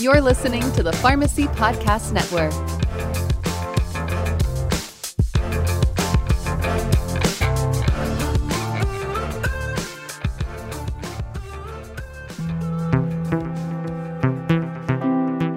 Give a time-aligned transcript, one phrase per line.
[0.00, 2.52] You're listening to the Pharmacy Podcast Network.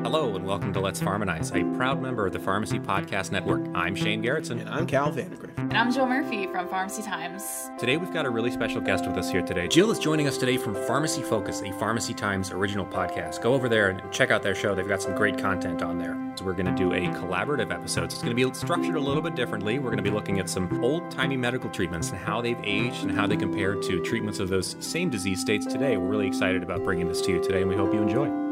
[0.04, 3.65] Hello and welcome to Let's Pharmanize, a proud member of the Pharmacy Podcast Network.
[3.73, 4.60] I'm Shane Garrettson.
[4.60, 5.53] And I'm Cal Vandegrift.
[5.73, 7.71] And I'm Jill Murphy from Pharmacy Times.
[7.79, 9.67] Today we've got a really special guest with us here today.
[9.67, 13.41] Jill is joining us today from Pharmacy Focus, a Pharmacy Times original podcast.
[13.41, 14.75] Go over there and check out their show.
[14.75, 16.15] They've got some great content on there.
[16.36, 18.11] So we're going to do a collaborative episode.
[18.11, 19.79] So it's going to be structured a little bit differently.
[19.79, 23.11] We're going to be looking at some old-timey medical treatments and how they've aged and
[23.11, 25.97] how they compare to treatments of those same disease states today.
[25.97, 28.43] We're really excited about bringing this to you today and we hope you enjoy.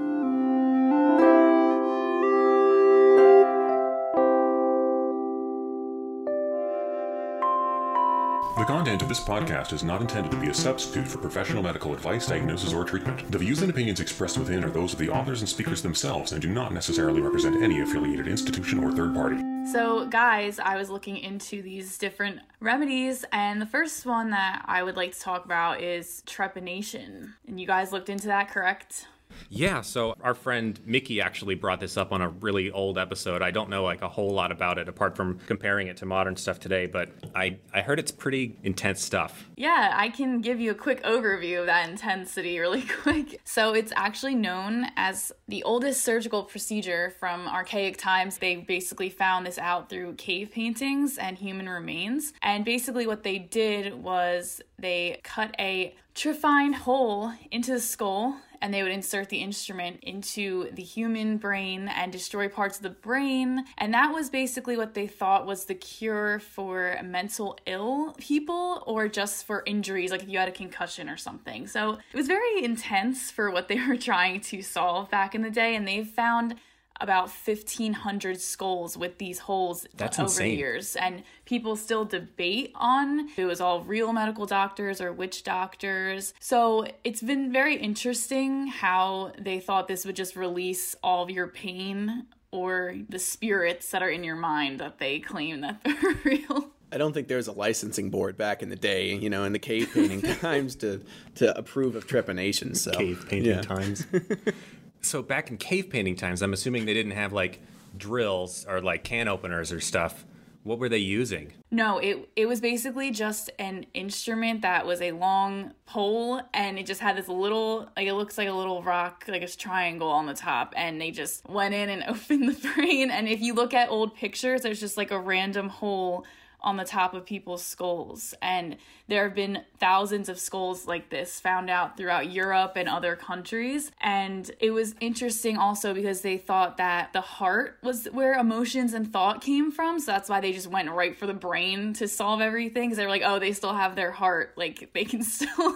[8.62, 11.96] The content of this podcast is not intended to be a substitute for professional medical
[11.96, 13.32] advice, diagnosis, or treatment.
[13.32, 16.40] The views and opinions expressed within are those of the authors and speakers themselves and
[16.40, 19.42] do not necessarily represent any affiliated institution or third party.
[19.72, 24.84] So, guys, I was looking into these different remedies, and the first one that I
[24.84, 27.34] would like to talk about is trepanation.
[27.48, 29.08] And you guys looked into that, correct?
[29.50, 33.42] Yeah, so our friend Mickey actually brought this up on a really old episode.
[33.42, 36.36] I don't know like a whole lot about it apart from comparing it to modern
[36.36, 39.50] stuff today, but I I heard it's pretty intense stuff.
[39.56, 43.40] Yeah, I can give you a quick overview of that intensity really quick.
[43.44, 48.38] So, it's actually known as the oldest surgical procedure from archaic times.
[48.38, 52.34] They basically found this out through cave paintings and human remains.
[52.42, 58.74] And basically, what they did was they cut a trephine hole into the skull and
[58.74, 63.66] they would insert the instrument into the human brain and destroy parts of the brain.
[63.78, 69.08] And that was basically what they thought was the cure for mental ill people or
[69.08, 71.66] just for injuries, like if you had a concussion or something.
[71.68, 75.50] So it was very intense for what they were trying to solve back in the
[75.50, 75.76] day.
[75.76, 76.56] And they've found
[77.02, 80.52] about 1500 skulls with these holes That's over insane.
[80.52, 85.12] the years and people still debate on if it was all real medical doctors or
[85.12, 91.24] witch doctors so it's been very interesting how they thought this would just release all
[91.24, 95.82] of your pain or the spirits that are in your mind that they claim that
[95.84, 99.30] they're real I don't think there was a licensing board back in the day, you
[99.30, 101.02] know, in the cave painting times to
[101.36, 102.76] to approve of trepanation.
[102.76, 103.62] So Cave painting yeah.
[103.62, 104.06] times.
[105.02, 107.62] so back in cave painting times, I'm assuming they didn't have like
[107.98, 110.26] drills or like can openers or stuff.
[110.64, 111.54] What were they using?
[111.72, 116.86] No, it it was basically just an instrument that was a long pole and it
[116.86, 120.28] just had this little like it looks like a little rock, like a triangle on
[120.28, 123.10] the top, and they just went in and opened the brain.
[123.10, 126.26] And if you look at old pictures, there's just like a random hole
[126.64, 128.34] on the top of people's skulls.
[128.42, 128.78] And
[129.12, 133.92] there have been thousands of skulls like this found out throughout Europe and other countries.
[134.00, 139.12] And it was interesting also because they thought that the heart was where emotions and
[139.12, 140.00] thought came from.
[140.00, 142.84] So that's why they just went right for the brain to solve everything.
[142.88, 144.54] Because they were like, oh, they still have their heart.
[144.56, 145.76] Like they can still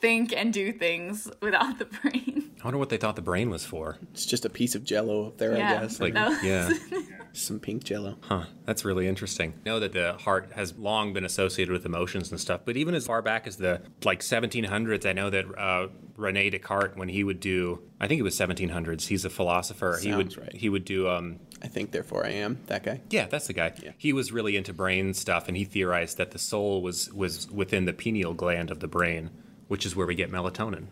[0.00, 2.52] think and do things without the brain.
[2.60, 3.98] I wonder what they thought the brain was for.
[4.12, 6.00] It's just a piece of jello up there, I guess.
[6.00, 6.70] Like, was- yeah,
[7.32, 8.16] Some pink jello.
[8.22, 8.44] huh?
[8.64, 9.52] That's really interesting.
[9.64, 12.94] I know that the heart has long been associated with emotions and stuff, but even
[12.94, 17.24] as far back as the like 1700s, I know that uh, Rene Descartes, when he
[17.24, 19.06] would do, I think it was 1700s.
[19.06, 19.98] He's a philosopher.
[20.00, 20.54] he would right.
[20.54, 23.00] he would do um, I think therefore I am that guy.
[23.10, 23.72] Yeah, that's the guy.
[23.96, 27.84] He was really into brain stuff, and he theorized that the soul was was within
[27.84, 29.30] the pineal gland of the brain,
[29.68, 30.86] which is where we get melatonin.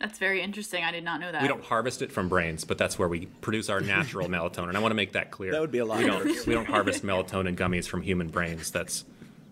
[0.00, 0.82] That's very interesting.
[0.82, 1.42] I did not know that.
[1.42, 4.74] We don't harvest it from brains, but that's where we produce our natural melatonin.
[4.74, 5.52] I want to make that clear.
[5.52, 8.70] That would be a lot We don't we don't harvest melatonin gummies from human brains.
[8.70, 9.04] That's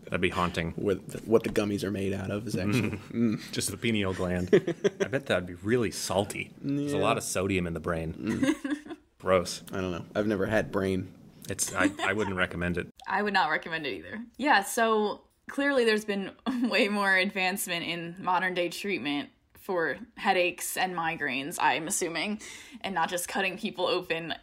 [0.08, 0.74] that'd be haunting.
[0.76, 3.12] With what the gummies are made out of is actually mm.
[3.12, 3.52] Mm.
[3.52, 4.48] Just the pineal gland.
[5.00, 6.50] I bet that'd be really salty.
[6.60, 8.14] There's a lot of sodium in the brain.
[8.14, 8.96] Mm.
[9.18, 9.62] Gross.
[9.72, 10.04] I don't know.
[10.14, 11.12] I've never had brain.
[11.48, 12.88] It's I, I wouldn't recommend it.
[13.08, 14.20] I would not recommend it either.
[14.36, 16.30] Yeah, so clearly there's been
[16.64, 19.30] way more advancement in modern day treatment
[19.68, 22.40] for headaches and migraines, I'm assuming,
[22.80, 24.34] and not just cutting people open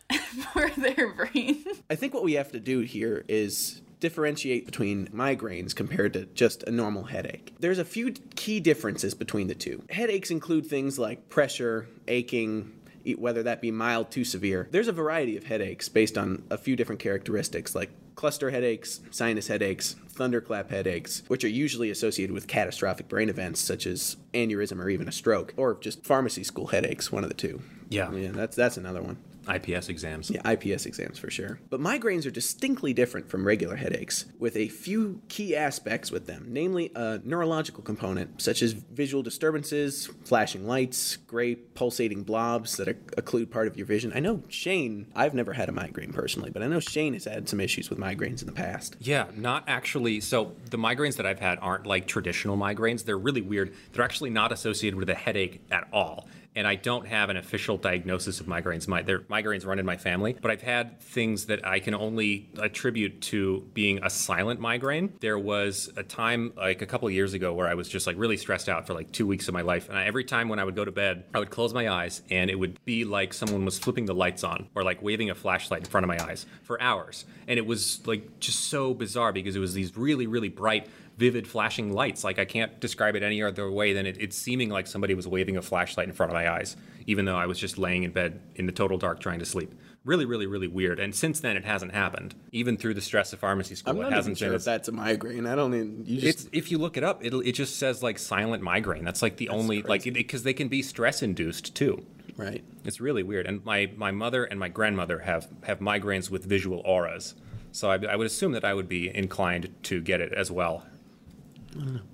[0.53, 1.65] for their brain.
[1.89, 6.63] I think what we have to do here is differentiate between migraines compared to just
[6.63, 7.53] a normal headache.
[7.59, 9.83] There's a few key differences between the two.
[9.89, 12.71] Headaches include things like pressure, aching,
[13.17, 14.67] whether that be mild to severe.
[14.71, 19.47] There's a variety of headaches based on a few different characteristics like cluster headaches, sinus
[19.47, 24.89] headaches, thunderclap headaches, which are usually associated with catastrophic brain events such as aneurysm or
[24.89, 27.61] even a stroke, or just pharmacy school headaches, one of the two.
[27.89, 28.11] Yeah.
[28.11, 29.17] Yeah, that's that's another one.
[29.47, 30.29] IPS exams.
[30.29, 31.59] Yeah, IPS exams for sure.
[31.69, 36.45] But migraines are distinctly different from regular headaches, with a few key aspects with them,
[36.49, 43.49] namely a neurological component, such as visual disturbances, flashing lights, gray pulsating blobs that occlude
[43.51, 44.11] part of your vision.
[44.15, 47.49] I know Shane, I've never had a migraine personally, but I know Shane has had
[47.49, 48.95] some issues with migraines in the past.
[48.99, 50.21] Yeah, not actually.
[50.21, 53.05] So the migraines that I've had aren't like traditional migraines.
[53.05, 53.73] They're really weird.
[53.91, 57.77] They're actually not associated with a headache at all and I don't have an official
[57.77, 58.87] diagnosis of migraines.
[58.87, 62.49] My their migraines run in my family, but I've had things that I can only
[62.57, 65.13] attribute to being a silent migraine.
[65.19, 68.37] There was a time like a couple years ago where I was just like really
[68.37, 70.63] stressed out for like two weeks of my life, and I, every time when I
[70.63, 73.65] would go to bed, I would close my eyes, and it would be like someone
[73.65, 76.45] was flipping the lights on or like waving a flashlight in front of my eyes
[76.63, 80.49] for hours, and it was like just so bizarre because it was these really really
[80.49, 80.87] bright
[81.17, 82.23] vivid flashing lights.
[82.23, 85.27] Like I can't describe it any other way than it, it's seeming like somebody was
[85.27, 86.75] waving a flashlight in front of my eyes,
[87.07, 89.73] even though I was just laying in bed in the total dark trying to sleep.
[90.03, 90.99] Really, really, really weird.
[90.99, 92.35] And since then, it hasn't happened.
[92.51, 94.87] Even through the stress of pharmacy school, I'm it not hasn't even sure if that's
[94.87, 95.47] a migraine.
[95.47, 96.03] I don't even.
[96.05, 99.03] You just, It's if you look it up, it'll, it just says like silent migraine.
[99.03, 102.05] That's like the only like because they can be stress induced too.
[102.37, 102.63] right.
[102.83, 103.47] It's really weird.
[103.47, 107.33] And my, my mother and my grandmother have, have migraines with visual auras.
[107.71, 110.83] So I, I would assume that I would be inclined to get it as well.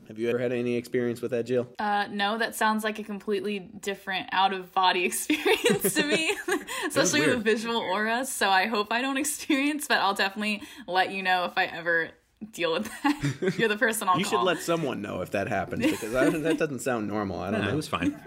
[0.08, 1.68] Have you ever had any experience with that, Jill?
[1.80, 6.36] Uh, no, that sounds like a completely different out of body experience to me,
[6.88, 7.36] especially weird.
[7.36, 8.32] with visual auras.
[8.32, 12.10] So I hope I don't experience, but I'll definitely let you know if I ever
[12.54, 13.54] deal with that.
[13.58, 14.40] You're the person I'll you call.
[14.40, 17.40] should let someone know if that happens because I, that doesn't sound normal.
[17.40, 17.74] I don't Yeah, know.
[17.74, 18.20] it was fine.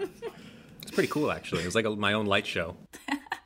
[0.81, 1.63] It's pretty cool, actually.
[1.63, 2.77] It was like a, my own light show.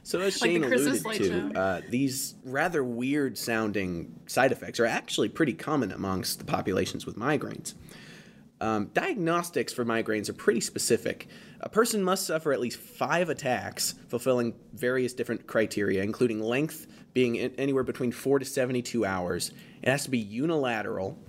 [0.09, 5.29] So as Like Shane alluded to, uh, these rather weird sounding side effects are actually
[5.29, 7.75] pretty common amongst the populations with migraines.
[8.59, 11.27] Um, diagnostics for migraines are pretty specific.
[11.59, 17.35] A person must suffer at least five attacks, fulfilling various different criteria, including length being
[17.35, 19.51] in- anywhere between four to 72 hours.
[19.83, 21.19] It has to be unilateral.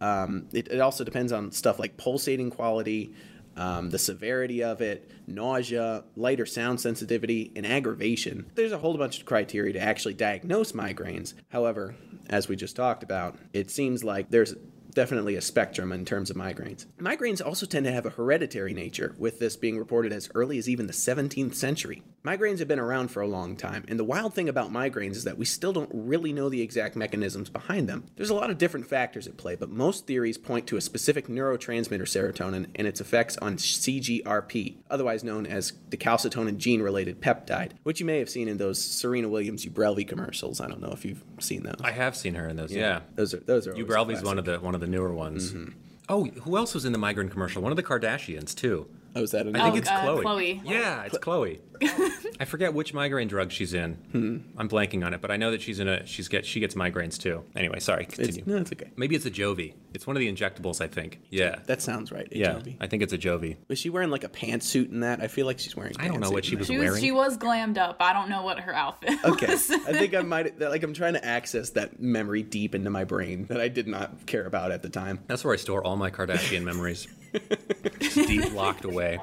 [0.00, 3.12] Um, it, it also depends on stuff like pulsating quality,
[3.58, 8.50] um, the severity of it, nausea, light or sound sensitivity, and aggravation.
[8.54, 11.34] There's a whole bunch of criteria to actually diagnose migraines.
[11.48, 11.94] However,
[12.30, 14.54] as we just talked about, it seems like there's
[14.94, 16.86] definitely a spectrum in terms of migraines.
[16.98, 20.68] Migraines also tend to have a hereditary nature, with this being reported as early as
[20.68, 22.02] even the 17th century.
[22.28, 25.24] Migraines have been around for a long time, and the wild thing about migraines is
[25.24, 28.04] that we still don't really know the exact mechanisms behind them.
[28.16, 31.26] There's a lot of different factors at play, but most theories point to a specific
[31.28, 37.70] neurotransmitter serotonin and its effects on CGRP, otherwise known as the calcitonin gene related peptide,
[37.82, 40.60] which you may have seen in those Serena Williams Ubrelvy commercials.
[40.60, 41.80] I don't know if you've seen those.
[41.82, 42.72] I have seen her in those.
[42.72, 43.00] Yeah.
[43.14, 45.54] Those are those are Ubrelvy's one of the one of the newer ones.
[45.54, 45.70] Mm-hmm.
[46.10, 47.62] Oh, who else was in the migraine commercial?
[47.62, 48.86] One of the Kardashians too.
[49.16, 50.22] Oh, is that a I think Oh, it's uh, Khloé.
[50.22, 50.60] Khloé.
[50.64, 51.60] Yeah, it's Khloé.
[52.40, 53.94] I forget which migraine drug she's in.
[54.12, 54.38] Hmm.
[54.56, 56.74] I'm blanking on it, but I know that she's in a she's get she gets
[56.74, 57.44] migraines too.
[57.56, 58.04] Anyway, sorry.
[58.06, 58.38] Continue.
[58.40, 58.90] It's, no, it's okay.
[58.96, 59.74] Maybe it's Ajovy.
[59.94, 61.20] It's one of the injectables, I think.
[61.30, 61.56] Yeah.
[61.66, 62.28] That sounds right.
[62.32, 62.54] yeah.
[62.54, 62.76] HRV.
[62.80, 63.56] I think it's Ajovy.
[63.68, 65.20] Was she wearing like a pantsuit in that?
[65.22, 65.94] I feel like she's wearing.
[65.98, 66.66] I don't know what she was.
[66.66, 67.02] She was, wearing.
[67.02, 67.96] she was glammed up.
[68.00, 69.70] I don't know what her outfit Okay, was.
[69.70, 73.46] I think I might like I'm trying to access that memory deep into my brain
[73.46, 75.20] that I did not care about at the time.
[75.26, 77.06] That's where I store all my Kardashian memories.
[77.98, 79.18] Deep locked away.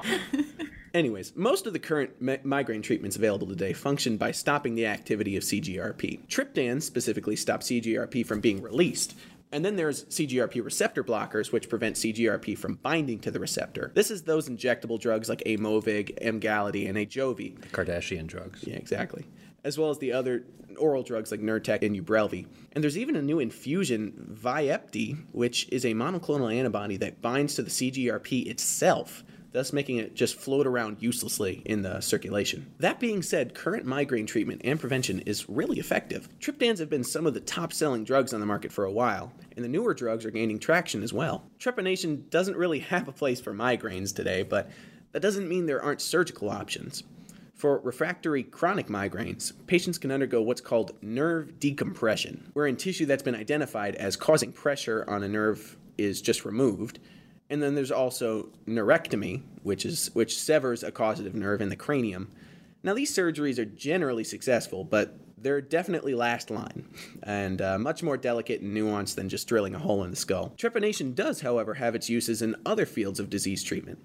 [0.94, 5.36] Anyways, most of the current mi- migraine treatments available today function by stopping the activity
[5.36, 6.26] of CGRP.
[6.28, 9.14] Triptans specifically stop CGRP from being released.
[9.52, 13.92] And then there's CGRP receptor blockers, which prevent CGRP from binding to the receptor.
[13.94, 17.58] This is those injectable drugs like Aimovig, Emgality, and Ajovy.
[17.72, 18.64] Kardashian drugs.
[18.66, 19.26] Yeah, exactly.
[19.66, 20.46] As well as the other
[20.78, 22.46] oral drugs like Nurtec and Ubrelvy.
[22.74, 27.64] And there's even a new infusion, Vyepti, which is a monoclonal antibody that binds to
[27.64, 32.72] the CGRP itself, thus making it just float around uselessly in the circulation.
[32.80, 36.30] That being said, current migraine treatment and prevention is really effective.
[36.40, 39.34] Triptans have been some of the top selling drugs on the market for a while,
[39.56, 41.44] and the newer drugs are gaining traction as well.
[41.58, 44.70] Trepanation doesn't really have a place for migraines today, but
[45.14, 47.04] that doesn't mean there aren't surgical options.
[47.56, 53.34] For refractory chronic migraines, patients can undergo what's called nerve decompression, wherein tissue that's been
[53.34, 57.00] identified as causing pressure on a nerve is just removed.
[57.50, 62.30] And then there's also neurectomy, which is which severs a causative nerve in the cranium.
[62.84, 66.90] Now these surgeries are generally successful, but they're definitely last line
[67.24, 70.54] and uh, much more delicate and nuanced than just drilling a hole in the skull.
[70.58, 74.00] Trepanation does, however, have its uses in other fields of disease treatment.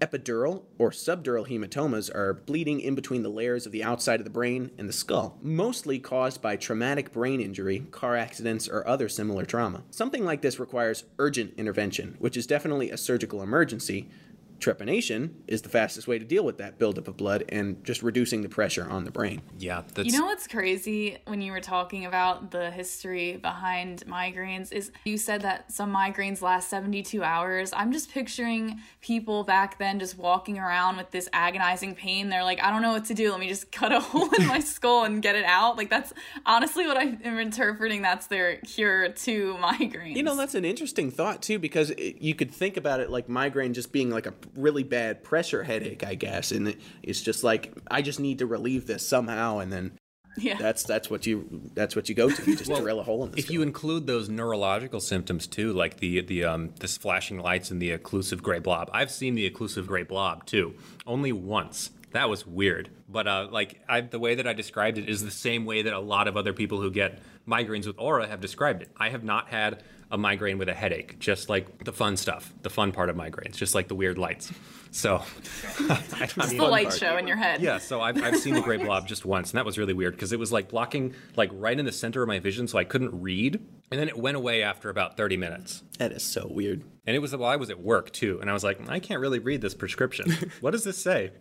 [0.00, 4.30] Epidural or subdural hematomas are bleeding in between the layers of the outside of the
[4.30, 9.44] brain and the skull, mostly caused by traumatic brain injury, car accidents, or other similar
[9.44, 9.84] trauma.
[9.90, 14.08] Something like this requires urgent intervention, which is definitely a surgical emergency.
[14.64, 18.42] Trepanation is the fastest way to deal with that buildup of blood and just reducing
[18.42, 19.42] the pressure on the brain.
[19.58, 24.72] Yeah, that's You know what's crazy when you were talking about the history behind migraines
[24.72, 27.72] is you said that some migraines last 72 hours.
[27.74, 32.30] I'm just picturing people back then just walking around with this agonizing pain.
[32.30, 33.30] They're like, I don't know what to do.
[33.30, 35.76] Let me just cut a hole in my skull and get it out.
[35.76, 36.12] Like that's
[36.46, 40.16] honestly what I am interpreting that's their cure to migraines.
[40.16, 43.28] You know, that's an interesting thought too, because it, you could think about it like
[43.28, 47.72] migraine just being like a really bad pressure headache, I guess, and it's just like
[47.90, 49.92] I just need to relieve this somehow, and then
[50.36, 50.56] yeah.
[50.58, 52.50] that's that's what you that's what you go to.
[52.50, 55.98] You just drill a hole in the if you include those neurological symptoms too, like
[55.98, 58.90] the the um this flashing lights and the occlusive gray blob.
[58.92, 60.74] I've seen the occlusive gray blob too,
[61.06, 61.90] only once.
[62.12, 65.32] That was weird, but uh, like I, the way that I described it is the
[65.32, 68.82] same way that a lot of other people who get migraines with aura have described
[68.82, 68.90] it.
[68.96, 69.82] I have not had
[70.14, 73.56] a migraine with a headache, just like the fun stuff, the fun part of migraines,
[73.56, 74.52] just like the weird lights.
[74.92, 75.16] So,
[75.80, 77.60] I mean, the light show in your head.
[77.60, 80.14] yeah, so I've, I've seen the gray blob just once, and that was really weird
[80.14, 82.84] because it was like blocking like right in the center of my vision, so I
[82.84, 83.60] couldn't read.
[83.90, 85.82] And then it went away after about 30 minutes.
[85.98, 86.84] that is so weird.
[87.08, 89.20] And it was while I was at work too, and I was like, I can't
[89.20, 90.32] really read this prescription.
[90.60, 91.32] what does this say?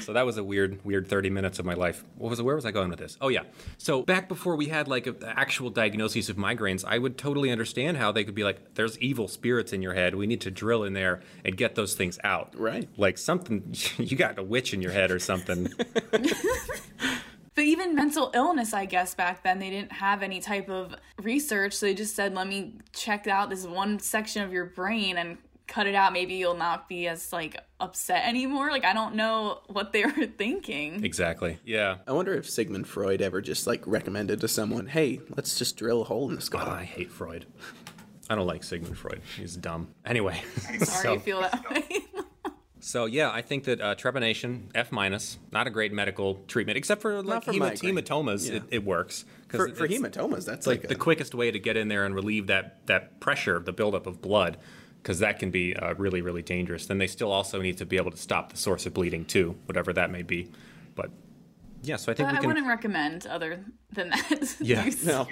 [0.00, 2.04] So that was a weird, weird 30 minutes of my life.
[2.16, 3.16] What was where was I going with this?
[3.20, 3.42] Oh yeah.
[3.78, 7.96] So back before we had like a, actual diagnoses of migraines, I would totally understand
[7.96, 10.14] how they could be like, there's evil spirits in your head.
[10.14, 12.54] We need to drill in there and get those things out.
[12.58, 12.88] Right.
[12.96, 15.72] Like something, you got a witch in your head or something.
[17.54, 21.74] But even mental illness, I guess back then they didn't have any type of research,
[21.74, 25.36] so they just said, "Let me check out this one section of your brain and
[25.66, 26.12] cut it out.
[26.12, 30.26] Maybe you'll not be as like upset anymore." Like I don't know what they were
[30.38, 31.04] thinking.
[31.04, 31.58] exactly.
[31.64, 31.98] Yeah.
[32.06, 36.02] I wonder if Sigmund Freud ever just like recommended to someone, "Hey, let's just drill
[36.02, 37.46] a hole in the skull." God, I hate Freud.
[38.30, 39.20] I don't like Sigmund Freud.
[39.36, 39.88] He's dumb.
[40.06, 40.40] Anyway.
[40.60, 41.82] Sorry so- you feel that way.
[42.84, 47.00] So yeah, I think that uh, trepanation F minus, not a great medical treatment, except
[47.00, 47.94] for like for hema- migraine.
[47.96, 48.48] hematomas.
[48.50, 48.56] Yeah.
[48.56, 51.76] It, it works 'Cause For, for hematomas, that's like like, the quickest way to get
[51.76, 54.56] in there and relieve that that pressure, the buildup of blood,
[55.02, 56.86] because that can be uh, really really dangerous.
[56.86, 59.56] Then they still also need to be able to stop the source of bleeding too,
[59.66, 60.50] whatever that may be.
[60.94, 61.10] But
[61.82, 62.48] yeah, so I think But we I can.
[62.48, 64.56] wouldn't recommend other than that.
[64.60, 64.84] Yeah.
[64.84, 65.04] use.
[65.04, 65.26] no.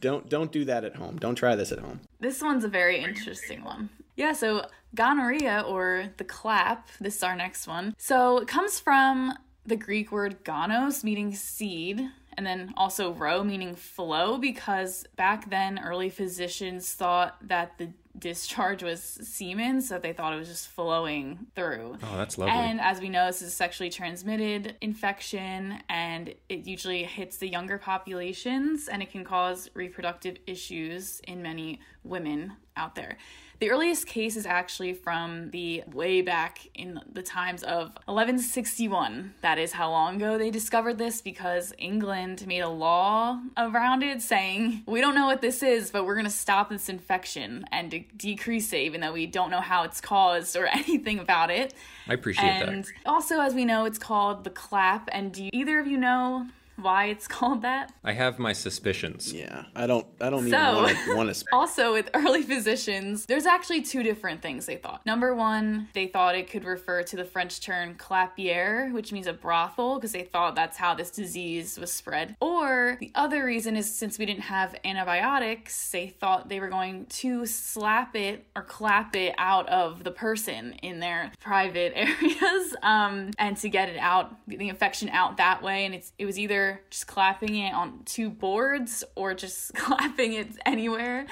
[0.00, 1.18] Don't don't do that at home.
[1.18, 2.00] Don't try this at home.
[2.20, 3.90] This one's a very interesting one.
[4.16, 7.94] Yeah, so gonorrhea or the clap, this is our next one.
[7.98, 9.34] So it comes from
[9.66, 12.00] the Greek word gonos, meaning seed,
[12.36, 18.82] and then also ro, meaning flow, because back then early physicians thought that the discharge
[18.82, 21.96] was semen, so they thought it was just flowing through.
[22.02, 22.54] Oh, that's lovely.
[22.54, 27.48] And as we know, this is a sexually transmitted infection and it usually hits the
[27.48, 33.18] younger populations and it can cause reproductive issues in many women out there.
[33.60, 39.34] The earliest case is actually from the way back in the times of 1161.
[39.40, 44.22] That is how long ago they discovered this because England made a law around it
[44.22, 47.90] saying, we don't know what this is, but we're going to stop this infection and
[47.90, 51.74] de- decrease it, even though we don't know how it's caused or anything about it.
[52.06, 52.92] I appreciate And that.
[53.06, 55.08] also, as we know, it's called the clap.
[55.10, 56.46] And do either of you know
[56.80, 57.92] why it's called that?
[58.04, 59.32] I have my suspicions.
[59.32, 61.44] Yeah, I don't I don't So- even want to.
[61.52, 65.04] Also, with early physicians, there's actually two different things they thought.
[65.06, 69.32] Number one, they thought it could refer to the French term clapier, which means a
[69.32, 72.36] brothel, because they thought that's how this disease was spread.
[72.40, 77.06] Or the other reason is since we didn't have antibiotics, they thought they were going
[77.06, 83.30] to slap it or clap it out of the person in their private areas, um,
[83.38, 85.84] and to get it out, the infection out that way.
[85.84, 90.48] And it's it was either just clapping it on two boards or just clapping it
[90.64, 91.26] anywhere.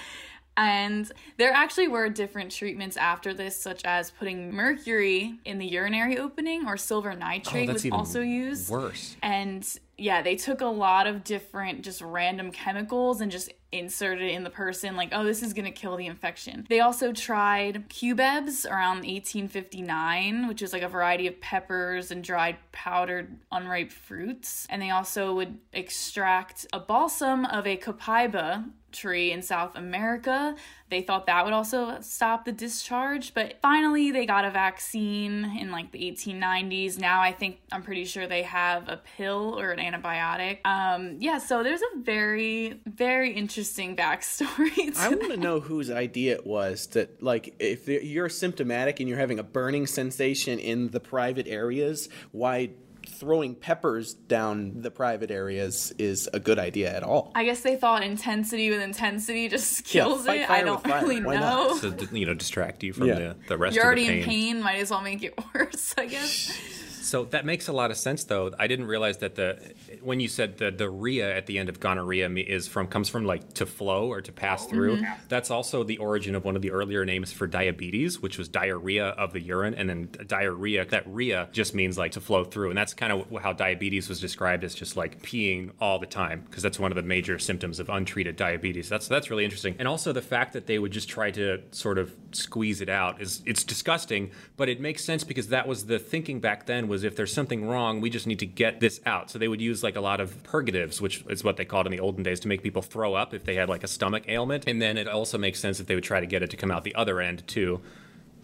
[0.58, 6.18] And there actually were different treatments after this, such as putting mercury in the urinary
[6.18, 8.70] opening or silver nitrate Oh, was also used.
[8.70, 9.16] Worse.
[9.22, 14.44] And yeah, they took a lot of different, just random chemicals and just inserted in
[14.44, 16.66] the person, like, oh, this is gonna kill the infection.
[16.68, 22.56] They also tried cubebs around 1859, which is like a variety of peppers and dried
[22.72, 24.66] powdered unripe fruits.
[24.70, 30.56] And they also would extract a balsam of a copaiba tree in South America.
[30.88, 35.72] They thought that would also stop the discharge, but finally they got a vaccine in
[35.72, 36.98] like the 1890s.
[36.98, 40.64] Now I think I'm pretty sure they have a pill or an antibiotic.
[40.64, 44.74] Um, yeah, so there's a very, very interesting backstory.
[44.96, 49.08] To I want to know whose idea it was that, like, if you're symptomatic and
[49.08, 52.70] you're having a burning sensation in the private areas, why
[53.08, 57.32] throwing peppers down the private areas is a good idea at all.
[57.34, 60.50] I guess they thought intensity with intensity just kills fight it.
[60.50, 61.02] I don't fire.
[61.02, 61.78] really Why know.
[61.82, 61.98] not?
[61.98, 63.14] to you know distract you from Yeah.
[63.14, 65.38] the, rest of the rest You're already the in pain, might as well make it
[65.54, 66.58] worse, I guess.
[67.02, 68.52] So that makes a lot of sense, though.
[68.58, 69.58] I didn't realize that the
[70.06, 73.24] when you said the the rhea at the end of gonorrhea is from comes from
[73.24, 74.74] like to flow or to pass mm-hmm.
[74.74, 75.06] through.
[75.28, 79.08] That's also the origin of one of the earlier names for diabetes, which was diarrhea
[79.08, 80.86] of the urine, and then diarrhea.
[80.86, 84.20] That rhea just means like to flow through, and that's kind of how diabetes was
[84.20, 87.80] described as just like peeing all the time, because that's one of the major symptoms
[87.80, 88.88] of untreated diabetes.
[88.88, 91.98] That's that's really interesting, and also the fact that they would just try to sort
[91.98, 95.98] of squeeze it out is it's disgusting, but it makes sense because that was the
[95.98, 99.32] thinking back then was if there's something wrong, we just need to get this out.
[99.32, 101.92] So they would use like a lot of purgatives, which is what they called in
[101.92, 104.64] the olden days to make people throw up if they had like a stomach ailment.
[104.68, 106.70] And then it also makes sense if they would try to get it to come
[106.70, 107.80] out the other end too.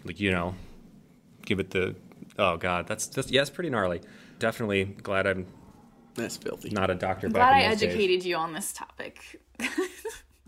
[0.03, 0.55] Like, you know,
[1.45, 1.95] give it the
[2.37, 4.01] oh god, that's that's yeah, it's pretty gnarly.
[4.39, 5.45] Definitely glad I'm
[6.15, 6.69] That's filthy.
[6.71, 7.89] not a doctor I'm glad I in those days.
[7.89, 9.41] educated you on this topic.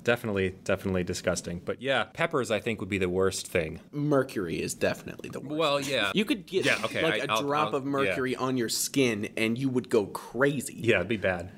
[0.06, 1.62] Definitely, definitely disgusting.
[1.66, 3.82] But yeah, peppers I think would be the worst thing.
[3.92, 5.56] Mercury is definitely the worst.
[5.58, 6.12] Well, yeah.
[6.14, 8.70] You could get Yeah, okay, like I- a I'll- drop I'll- of mercury on your
[8.70, 10.76] skin and you would go crazy.
[10.78, 11.52] Yeah, it'd be bad.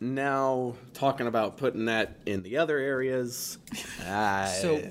[0.00, 3.58] Now, talking about putting that in the other areas.
[4.04, 4.82] I, So,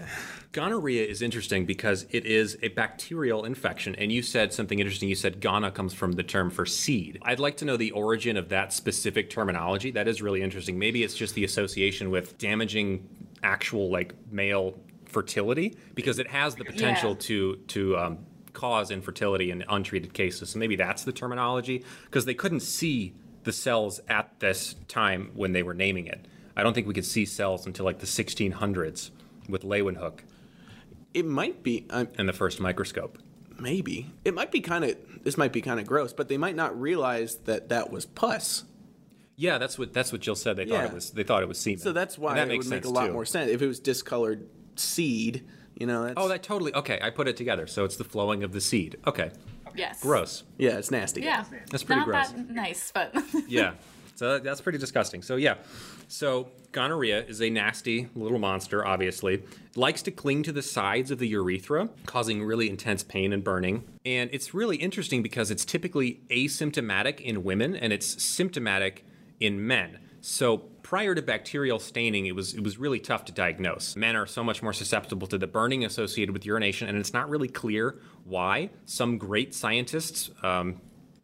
[0.52, 3.96] gonorrhea is interesting because it is a bacterial infection.
[3.96, 5.08] And you said something interesting.
[5.10, 7.20] You said gona comes from the term for seed.
[7.22, 9.92] I'd like to know the origin of that specific terminology.
[9.92, 10.78] That is really interesting.
[10.78, 13.08] Maybe it's just the association with damaging
[13.44, 17.18] actual, like, male fertility because it has the potential Yeah.
[17.20, 18.20] to, to, um,
[18.54, 20.50] cause infertility in untreated cases.
[20.50, 23.14] So maybe that's the terminology because they couldn't see
[23.46, 26.28] the cells at this time when they were naming it.
[26.56, 29.12] I don't think we could see cells until like the 1600s
[29.48, 30.20] with Leeuwenhoek
[31.14, 33.18] it might be, uh, and the first microscope.
[33.60, 34.10] maybe.
[34.26, 36.80] It might be kind of, this might be kind of gross, but they might not
[36.80, 38.64] realize that that was pus.
[39.36, 40.56] Yeah, that's what that's what Jill said.
[40.58, 40.86] They thought Yeah.
[40.86, 41.80] it was they thought it was semen.
[41.80, 43.14] So that's why And that it makes would make a sense, lot too.
[43.14, 43.50] more sense.
[43.52, 45.44] If it was discolored seed,
[45.76, 46.14] you know, that's.
[46.18, 47.00] Oh, that totally okay.
[47.02, 47.66] I put it together.
[47.68, 48.98] So it's the flowing of the seed.
[49.08, 49.32] Okay,
[49.76, 50.02] yes.
[50.02, 50.44] gross.
[50.58, 51.22] yeah, it's nasty.
[51.22, 51.44] Yeah.
[51.72, 52.30] That's pretty Not gross.
[52.32, 53.16] that nice, but
[53.48, 53.74] yeah.
[54.16, 55.22] So that's pretty disgusting.
[55.24, 55.56] So yeah.
[56.12, 59.36] So gonorrhea is a nasty little monster, obviously.
[59.36, 63.42] It likes to cling to the sides of the urethra, causing really intense pain and
[63.42, 63.86] burning.
[64.06, 69.06] And it's really interesting because it's typically asymptomatic in women and it's symptomatic
[69.40, 70.00] in men.
[70.20, 73.96] So prior to bacterial staining, it was it was really tough to diagnose.
[73.96, 77.30] Men are so much more susceptible to the burning associated with urination, and it's not
[77.30, 78.70] really clear why.
[78.86, 80.82] Some great scientists, um,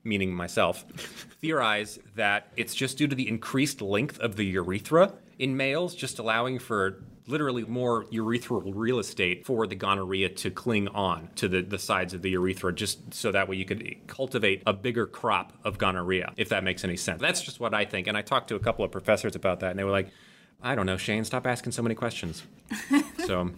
[0.07, 0.83] meaning myself,
[1.41, 6.17] theorize that it's just due to the increased length of the urethra in males, just
[6.17, 11.61] allowing for literally more urethral real estate for the gonorrhea to cling on to the,
[11.61, 15.53] the sides of the urethra, just so that way you could cultivate a bigger crop
[15.63, 17.21] of gonorrhea, if that makes any sense.
[17.21, 18.07] That's just what I think.
[18.07, 20.09] And I talked to a couple of professors about that, and they were like,
[20.63, 22.43] I don't know, Shane, stop asking so many questions.
[23.25, 23.51] so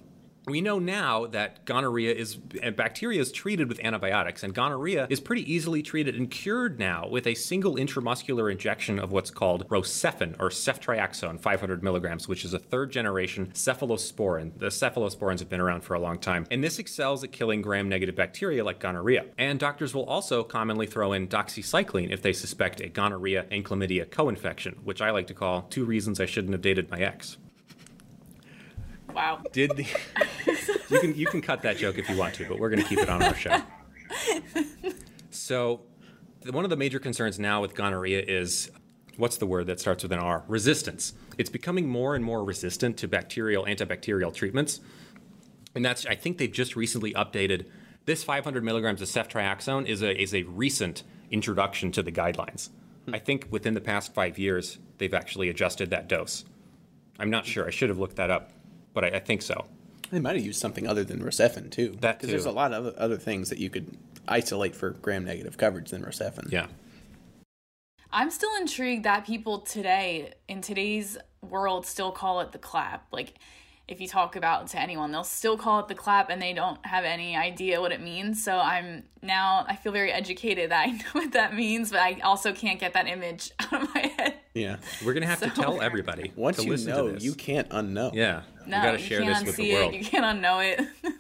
[0.50, 5.52] we know now that gonorrhea is bacteria is treated with antibiotics, and gonorrhea is pretty
[5.52, 10.50] easily treated and cured now with a single intramuscular injection of what's called rocephin or
[10.50, 14.58] ceftriaxone, 500 milligrams, which is a third generation cephalosporin.
[14.58, 18.16] The cephalosporins have been around for a long time, and this excels at killing gram-negative
[18.16, 19.26] bacteria like gonorrhea.
[19.38, 24.10] And doctors will also commonly throw in doxycycline if they suspect a gonorrhea and chlamydia
[24.10, 27.38] co-infection, which I like to call two reasons I shouldn't have dated my ex.
[29.14, 29.42] Wow.
[29.52, 29.86] Did the
[30.90, 32.88] you can you can cut that joke if you want to, but we're going to
[32.88, 33.62] keep it on our show.
[35.32, 35.82] So,
[36.50, 38.72] one of the major concerns now with gonorrhea is
[39.18, 40.44] what's the word that starts with an R?
[40.48, 41.14] Resistance.
[41.38, 44.80] It's becoming more and more resistant to bacterial antibacterial treatments,
[45.76, 47.68] and that's I think they've just recently updated
[48.06, 52.70] this 500 milligrams of ceftriaxone is a is a recent introduction to the guidelines.
[53.06, 53.16] Hmm.
[53.16, 56.46] I think within the past five years they've actually adjusted that dose.
[57.20, 57.68] I'm not sure.
[57.68, 58.52] I should have looked that up,
[59.00, 59.66] but I, I think so.
[60.12, 61.96] They might have used something other than Rocephin too.
[62.02, 63.96] That Because there's a lot of other, other things that you could
[64.28, 66.52] isolate for gram-negative coverage than Rocephin.
[66.52, 66.68] Yeah.
[68.12, 73.06] I'm still intrigued that people today, in today's world, still call it the clap.
[73.12, 73.36] Like,
[73.90, 76.54] if you talk about it to anyone, they'll still call it the clap and they
[76.54, 78.44] don't have any idea what it means.
[78.44, 82.20] So I'm now, I feel very educated that I know what that means, but I
[82.24, 84.36] also can't get that image out of my head.
[84.54, 84.78] Yeah.
[85.04, 86.32] We're gonna have to tell everybody.
[86.36, 87.24] Once to you listen know, to this.
[87.24, 88.14] you can't unknow.
[88.14, 89.94] yeah, No, we gotta share this with the world.
[89.94, 89.98] it.
[90.00, 90.88] You can't unknow it.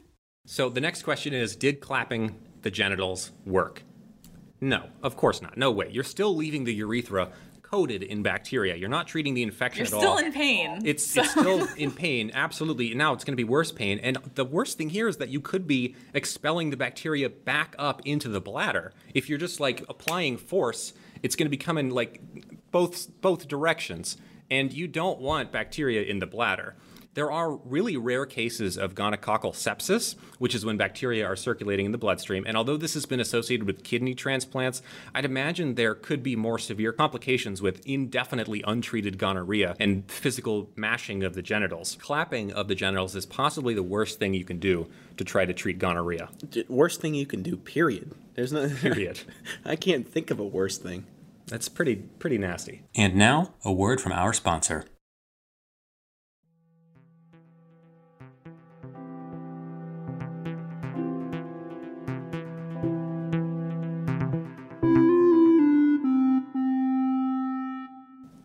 [0.45, 3.83] So the next question is: Did clapping the genitals work?
[4.59, 5.57] No, of course not.
[5.57, 5.89] No way.
[5.91, 7.29] You're still leaving the urethra
[7.69, 8.75] coated in bacteria.
[8.75, 10.81] You're not treating the infection You're at still in pain.
[10.85, 12.93] It's, so- it's still in pain, absolutely.
[12.95, 13.99] Now it's going to be worse pain.
[13.99, 18.01] And the worst thing here is that you could be expelling the bacteria back up
[18.05, 18.93] into the bladder.
[19.13, 22.21] If you're just like applying force it's going to be coming like
[22.71, 24.17] both both directions,
[24.49, 26.75] and you don't want bacteria in the bladder.
[27.19, 31.91] There are really rare cases of gonococcal sepsis, which is when bacteria are circulating in
[31.91, 32.45] the bloodstream.
[32.47, 34.81] And although this has been associated with kidney transplants,
[35.13, 41.23] I'd imagine there could be more severe complications with indefinitely untreated gonorrhea and physical mashing
[41.23, 41.97] of the genitals.
[41.99, 45.51] Clapping of the genitals is possibly the worst thing you can do to try to
[45.53, 46.29] treat gonorrhea.
[46.49, 48.15] D- Worst thing you can do, period.
[48.35, 49.19] There's no Period.
[49.65, 51.05] I can't think of a worse thing.
[51.47, 52.83] That's pretty pretty nasty.
[52.95, 54.85] And now, a word from our sponsor.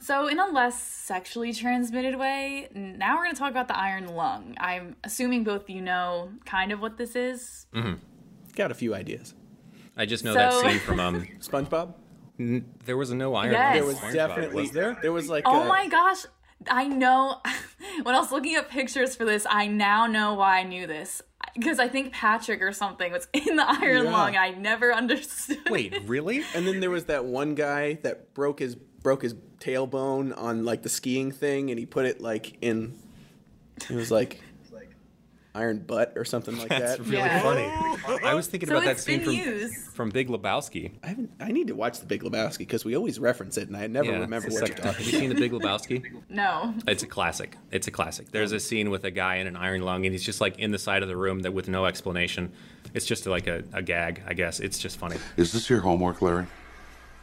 [0.05, 4.07] So, in a less sexually transmitted way, now we're going to talk about the iron
[4.14, 4.55] lung.
[4.61, 7.64] I'm assuming both you know kind of what this is.
[8.55, 9.33] Got a few ideas.
[9.97, 11.27] I just know that scene from um.
[11.40, 11.95] SpongeBob.
[12.85, 13.53] There was a no iron.
[13.53, 13.64] Yes.
[13.64, 14.99] lung There was SpongeBob, definitely was there?
[15.01, 16.27] there was like Oh a- my gosh,
[16.69, 17.40] I know.
[18.03, 21.23] when I was looking up pictures for this, I now know why I knew this.
[21.55, 24.12] Because I think Patrick or something was in the iron Yeah.
[24.12, 24.37] lung.
[24.37, 25.71] I never understood.
[25.71, 26.43] Wait, really?
[26.55, 30.83] And then there was that one guy that broke his broke his tailbone on like
[30.83, 32.98] the skiing thing, and he put it like in.
[33.90, 34.40] It was like
[35.57, 36.98] iron butt or something like That's that.
[36.98, 37.40] That's really Yeah.
[37.40, 38.20] funny.
[38.24, 39.74] I was thinking So about that scene from used.
[39.94, 40.90] from Big Lebowski.
[41.03, 41.31] I haven't.
[41.38, 44.11] I need to watch the Big Lebowski because we always reference it, and I never
[44.11, 44.92] Yeah, remember what you're talking.
[44.92, 46.03] Have you seen the Big Lebowski?
[46.29, 46.74] No.
[46.88, 47.57] It's a classic.
[47.70, 48.33] It's a classic.
[48.33, 50.72] There's a scene with a guy in an iron lung, and he's just like in
[50.72, 52.50] the side of the room that with no explanation.
[52.92, 54.59] It's just like a, a gag, I guess.
[54.59, 55.16] It's just funny.
[55.37, 56.46] Is this your homework, Larry?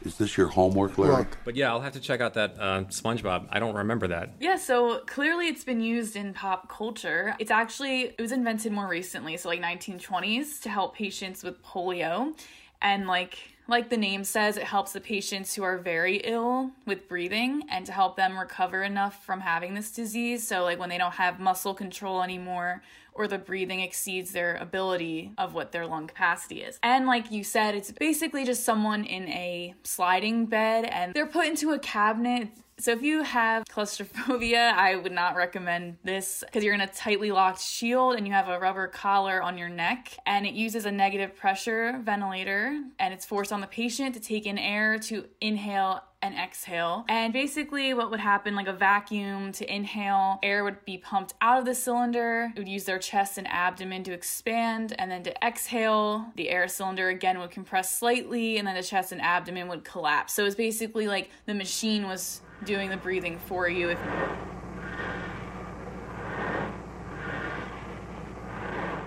[0.04, 1.26] Is this your homework, Larry?
[1.44, 3.48] But yeah, I'll have to check out that uh, SpongeBob.
[3.50, 4.34] I don't remember that.
[4.40, 7.34] Yeah, so clearly it's been used in pop culture.
[7.38, 12.34] It's actually it was invented more recently, so like 1920s to help patients with polio.
[12.80, 13.38] And like
[13.68, 17.86] like the name says, it helps the patients who are very ill with breathing and
[17.86, 20.46] to help them recover enough from having this disease.
[20.46, 22.82] So like when they don't have muscle control anymore
[23.14, 26.78] or the breathing exceeds their ability of what their lung capacity is.
[26.82, 31.46] And like you said, it's basically just someone in a sliding bed and they're put
[31.46, 32.48] into a cabinet.
[32.78, 37.30] So if you have claustrophobia, I would not recommend this because you're in a tightly
[37.30, 40.90] locked shield and you have a rubber collar on your neck and it uses a
[40.90, 46.02] negative pressure ventilator and it's forced on the patient to take in air to inhale
[46.22, 47.04] and exhale.
[47.08, 51.58] And basically, what would happen like a vacuum to inhale, air would be pumped out
[51.58, 52.52] of the cylinder.
[52.54, 56.68] It would use their chest and abdomen to expand, and then to exhale, the air
[56.68, 60.32] cylinder again would compress slightly, and then the chest and abdomen would collapse.
[60.32, 63.90] So it's basically like the machine was doing the breathing for you.
[63.90, 63.98] If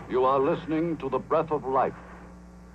[0.10, 1.94] You are listening to the breath of life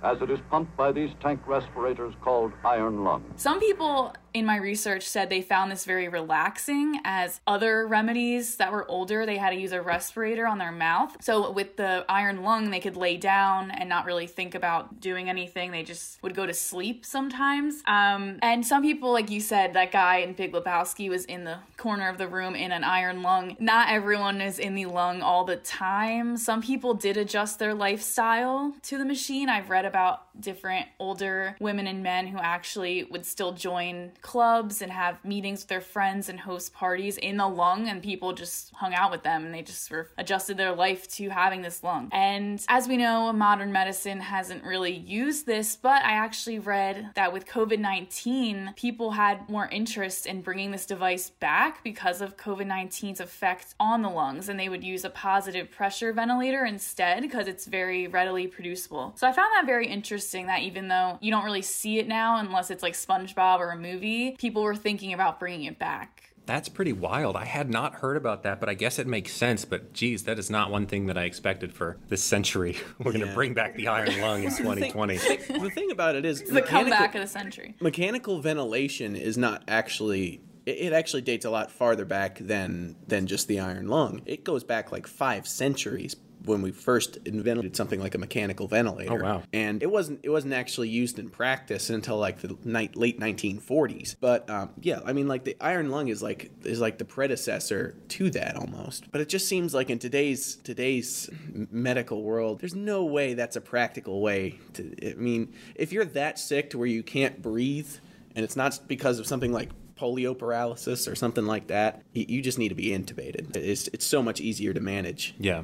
[0.03, 3.23] as it is pumped by these tank respirators called iron lung.
[3.35, 8.71] Some people in my research said they found this very relaxing as other remedies that
[8.71, 11.17] were older they had to use a respirator on their mouth.
[11.21, 15.29] So with the iron lung they could lay down and not really think about doing
[15.29, 15.71] anything.
[15.71, 17.81] They just would go to sleep sometimes.
[17.85, 21.59] Um, and some people like you said that guy in big lebowski was in the
[21.77, 23.55] corner of the room in an iron lung.
[23.59, 26.37] Not everyone is in the lung all the time.
[26.37, 29.49] Some people did adjust their lifestyle to the machine.
[29.49, 34.91] I've read about different older women and men who actually would still join clubs and
[34.91, 38.93] have meetings with their friends and host parties in the lung and people just hung
[38.93, 42.09] out with them and they just sort of adjusted their life to having this lung.
[42.11, 47.33] And as we know, modern medicine hasn't really used this, but I actually read that
[47.33, 53.75] with COVID-19, people had more interest in bringing this device back because of COVID-19's effect
[53.79, 58.07] on the lungs and they would use a positive pressure ventilator instead because it's very
[58.07, 59.13] readily producible.
[59.15, 62.37] So I found that very interesting that even though you don't really see it now
[62.37, 66.17] unless it's like SpongeBob or a movie, people were thinking about bringing it back.
[66.47, 67.35] That's pretty wild.
[67.35, 69.63] I had not heard about that, but I guess it makes sense.
[69.63, 72.77] But geez, that is not one thing that I expected for this century.
[72.99, 75.17] We're going to bring back the iron lung in 2020.
[75.17, 77.75] the thing about it is The comeback of the century.
[77.79, 83.27] mechanical ventilation is not actually it it actually dates a lot farther back than than
[83.27, 84.21] just the iron lung.
[84.25, 86.15] It goes back like five centuries
[86.45, 89.13] when we first invented something like a mechanical ventilator.
[89.13, 89.43] Oh, wow.
[89.53, 94.15] And it wasn't it wasn't actually used in practice until like the ni- late 1940s.
[94.19, 97.95] But um, yeah, I mean like the iron lung is like is like the predecessor
[98.09, 99.11] to that almost.
[99.11, 101.29] But it just seems like in today's today's
[101.71, 105.11] medical world, there's no way that's a practical way to.
[105.11, 107.89] I mean, if you're that sick to where you can't breathe,
[108.35, 112.41] and it's not because of something like polio paralysis or something like that, you, you
[112.41, 113.55] just need to be intubated.
[113.55, 115.35] It's it's so much easier to manage.
[115.37, 115.63] Yeah.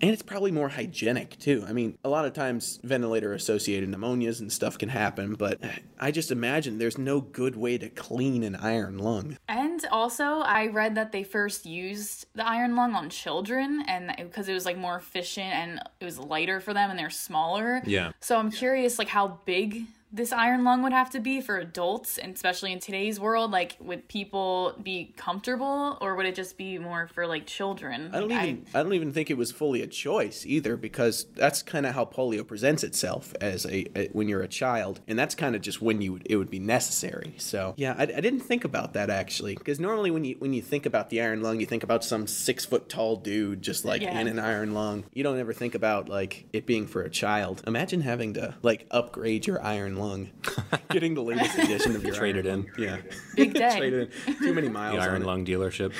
[0.00, 1.64] And it's probably more hygienic too.
[1.66, 5.58] I mean, a lot of times ventilator associated pneumonias and stuff can happen, but
[5.98, 9.38] I just imagine there's no good way to clean an iron lung.
[9.48, 14.48] And also, I read that they first used the iron lung on children, and because
[14.48, 17.82] it was like more efficient and it was lighter for them, and they're smaller.
[17.86, 18.12] Yeah.
[18.20, 22.16] So I'm curious, like how big this iron lung would have to be for adults,
[22.16, 23.50] and especially in today's world.
[23.50, 28.10] Like, would people be comfortable, or would it just be more for like children?
[28.14, 31.26] I don't Like, even I, don't even think it was fully a choice either because
[31.34, 35.18] that's kind of how polio presents itself as a, a when you're a child and
[35.18, 37.34] that's kind of just when you it would be necessary.
[37.38, 40.62] So yeah, I, I didn't think about that actually because normally when you when you
[40.62, 44.02] think about the iron lung, you think about some six foot tall dude just like
[44.02, 44.18] Yeah.
[44.20, 45.04] in an iron lung.
[45.12, 47.62] You don't ever think about like it being for a child.
[47.66, 50.30] Imagine having to like upgrade your iron lung,
[50.90, 52.52] getting the latest edition of your Trade iron in.
[52.62, 52.70] lung.
[52.78, 52.96] Yeah,
[53.36, 53.76] Big day.
[53.78, 54.36] trade it in.
[54.38, 54.96] Too many miles.
[54.96, 55.26] The on Iron it.
[55.26, 55.92] Lung dealership.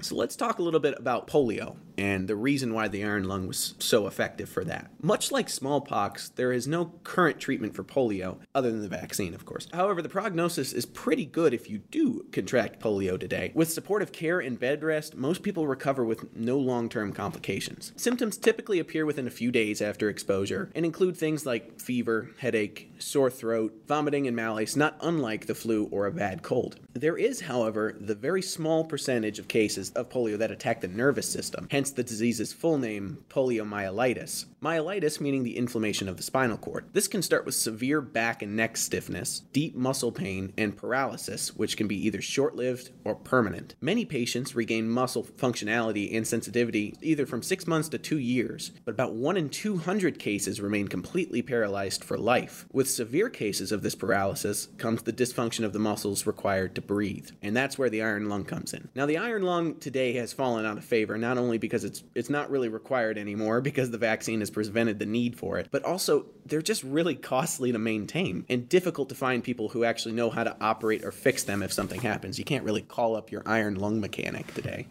[0.00, 3.48] So let's talk a little bit about polio and the reason why the iron lung
[3.48, 4.92] was so effective for that.
[5.02, 9.44] Much like smallpox, there is no current treatment for polio other than the vaccine, of
[9.44, 9.66] course.
[9.72, 13.50] However, the prognosis is pretty good if you do contract polio today.
[13.56, 17.92] With supportive care and bed rest, most people recover with no long-term complications.
[17.96, 22.92] Symptoms typically appear within a few days after exposure and include things like fever, headache,
[22.98, 26.78] sore throat, vomiting, and malaise, not unlike the flu or a bad cold.
[26.98, 31.30] There is, however, the very small percentage of cases of polio that attack the nervous
[31.30, 34.46] system, hence the disease's full name, poliomyelitis.
[34.60, 36.86] Myelitis meaning the inflammation of the spinal cord.
[36.92, 41.76] This can start with severe back and neck stiffness, deep muscle pain, and paralysis, which
[41.76, 43.76] can be either short lived or permanent.
[43.80, 48.94] Many patients regain muscle functionality and sensitivity either from six months to two years, but
[48.94, 52.66] about 1 in 200 cases remain completely paralyzed for life.
[52.72, 57.30] With severe cases of this paralysis comes the dysfunction of the muscles required to breathe,
[57.42, 58.88] and that's where the iron lung comes in.
[58.96, 62.28] Now, the iron lung today has fallen out of favor not only because it's it's
[62.28, 66.26] not really required anymore because the vaccine has prevented the need for it, but also
[66.46, 70.42] they're just really costly to maintain and difficult to find people who actually know how
[70.42, 72.38] to operate or fix them if something happens.
[72.38, 74.88] You can't really call up your iron lung mechanic today.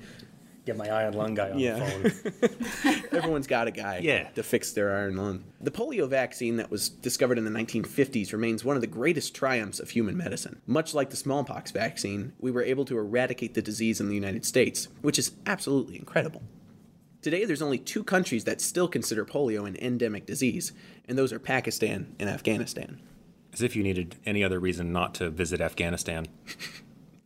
[0.68, 1.80] Get my iron lung guy on Yeah.
[1.80, 3.04] the phone.
[3.18, 4.28] Everyone's got a guy Yeah.
[4.36, 5.46] to fix their iron lung.
[5.62, 9.80] The polio vaccine that was discovered in the 1950s remains one of the greatest triumphs
[9.80, 10.62] of human medicine.
[10.68, 14.44] Much like the smallpox vaccine, we were able to eradicate the disease in the United
[14.44, 16.44] States, which is absolutely incredible.
[17.22, 20.74] Today, there's only two countries that still consider polio an endemic disease,
[21.08, 23.00] and those are Pakistan and Afghanistan.
[23.54, 26.28] As if you needed any other reason not to visit Afghanistan.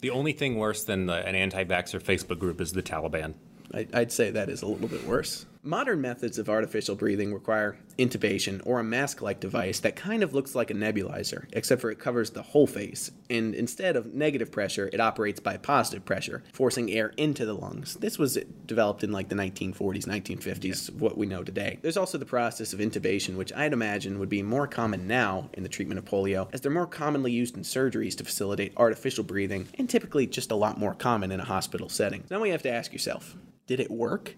[0.01, 3.33] the only thing worse than the, an anti vaxxer Facebook group is the Taliban.
[3.73, 5.45] I- I'd say that is a little bit worse.
[5.63, 10.33] Modern methods of artificial breathing require intubation or a mask like device that kind of
[10.33, 13.11] looks like a nebulizer, except for it covers the whole face.
[13.29, 17.93] And instead of negative pressure, it operates by positive pressure, forcing air into the lungs.
[17.93, 21.77] This was developed in like the 1940s, 1950s, what we know today.
[21.83, 25.61] There's also the process of intubation, which I'd imagine would be more common now in
[25.61, 29.67] the treatment of polio, as they're more commonly used in surgeries to facilitate artificial breathing,
[29.75, 32.23] and typically just a lot more common in a hospital setting.
[32.31, 33.35] Now you have to ask yourself,
[33.67, 34.35] did it work?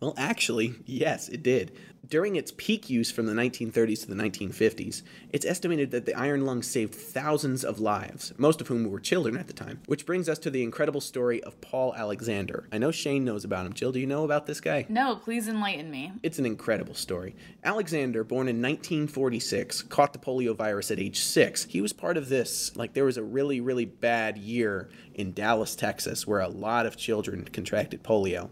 [0.00, 1.72] Well, actually, yes, it did.
[2.08, 6.44] During its peak use from the 1930s to the 1950s, it's estimated that the iron
[6.46, 9.80] lung saved thousands of lives, most of whom were children at the time.
[9.86, 12.66] Which brings us to the incredible story of Paul Alexander.
[12.72, 13.74] I know Shane knows about him.
[13.74, 14.86] Jill, do you know about this guy?
[14.88, 16.12] No, please enlighten me.
[16.22, 17.36] It's an incredible story.
[17.62, 21.64] Alexander, born in 1946, caught the polio virus at age six.
[21.64, 25.76] He was part of this, like, there was a really, really bad year in Dallas,
[25.76, 28.48] Texas, where a lot of children contracted polio.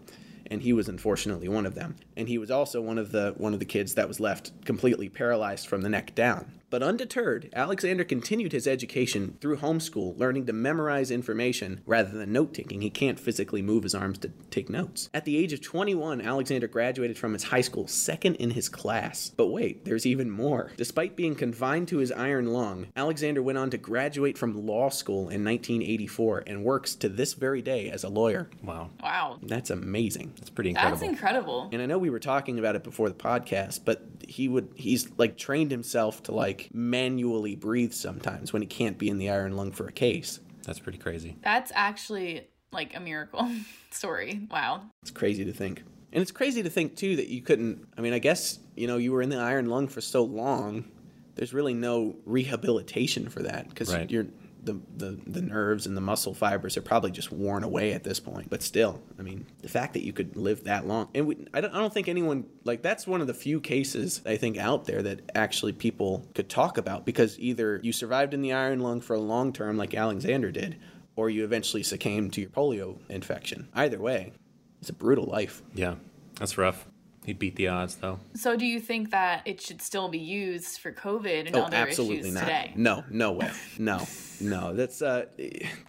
[0.49, 1.95] And he was unfortunately one of them.
[2.17, 5.09] And he was also one of the one of the kids that was left completely
[5.09, 6.58] paralyzed from the neck down.
[6.69, 12.53] But undeterred, Alexander continued his education through homeschool, learning to memorize information rather than note
[12.53, 12.81] taking.
[12.81, 15.09] He can't physically move his arms to take notes.
[15.13, 19.31] At the age of 21, Alexander graduated from his high school second in his class.
[19.35, 20.71] But wait, there's even more.
[20.77, 25.29] Despite being confined to his iron lung, Alexander went on to graduate from law school
[25.29, 28.49] in 1984 and works to this very day as a lawyer.
[28.63, 28.89] Wow.
[29.01, 29.39] Wow.
[29.41, 30.33] That's amazing.
[30.37, 30.97] That's pretty incredible.
[30.97, 31.69] That's incredible.
[31.71, 35.09] And I know we were talking about it before the podcast, but he would he's
[35.17, 39.55] like trained himself to like manually breathe sometimes when he can't be in the iron
[39.55, 40.39] lung for a case.
[40.65, 41.37] That's pretty crazy.
[41.41, 43.49] That's actually like a miracle
[43.91, 44.47] story.
[44.51, 44.83] Wow.
[45.01, 45.83] It's crazy to think.
[46.11, 48.97] And it's crazy to think too that you couldn't I mean, I guess, you know,
[48.97, 50.85] you were in the iron lung for so long,
[51.35, 54.09] there's really no rehabilitation for that because Right.
[54.09, 54.27] you're
[54.63, 58.19] the, the the nerves and the muscle fibers are probably just worn away at this
[58.19, 58.49] point.
[58.49, 61.61] But still, I mean, the fact that you could live that long, and we, I
[61.61, 64.85] don't, I don't think anyone like that's one of the few cases I think out
[64.85, 69.01] there that actually people could talk about because either you survived in the iron lung
[69.01, 70.77] for a long term like Alexander did,
[71.15, 73.69] or you eventually succumbed to your polio infection.
[73.73, 74.33] Either way,
[74.81, 75.61] it's a brutal life.
[75.73, 75.95] Yeah,
[76.35, 76.88] that's rough.
[77.29, 78.19] He'd beat the odds, though.
[78.33, 81.75] So, do you think that it should still be used for COVID and Oh, other
[81.77, 82.39] absolutely issues not.
[82.39, 82.73] today?
[82.75, 83.51] No, no way.
[83.77, 84.07] No,
[84.41, 84.73] no.
[84.73, 85.27] That's uh,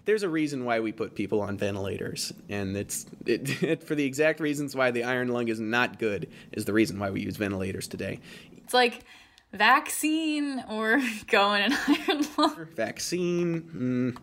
[0.05, 4.39] there's a reason why we put people on ventilators, and it's it, for the exact
[4.39, 6.29] reasons why the iron lung is not good.
[6.51, 8.19] Is the reason why we use ventilators today.
[8.57, 9.03] It's like
[9.51, 12.67] vaccine or going in an iron lung.
[12.75, 14.13] Vaccine.
[14.15, 14.17] Mm,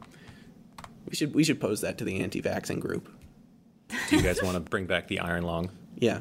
[1.09, 3.09] we should we should pose that to the anti-vaccine group.
[4.09, 5.71] Do you guys want to bring back the iron lung?
[5.99, 6.21] Yeah,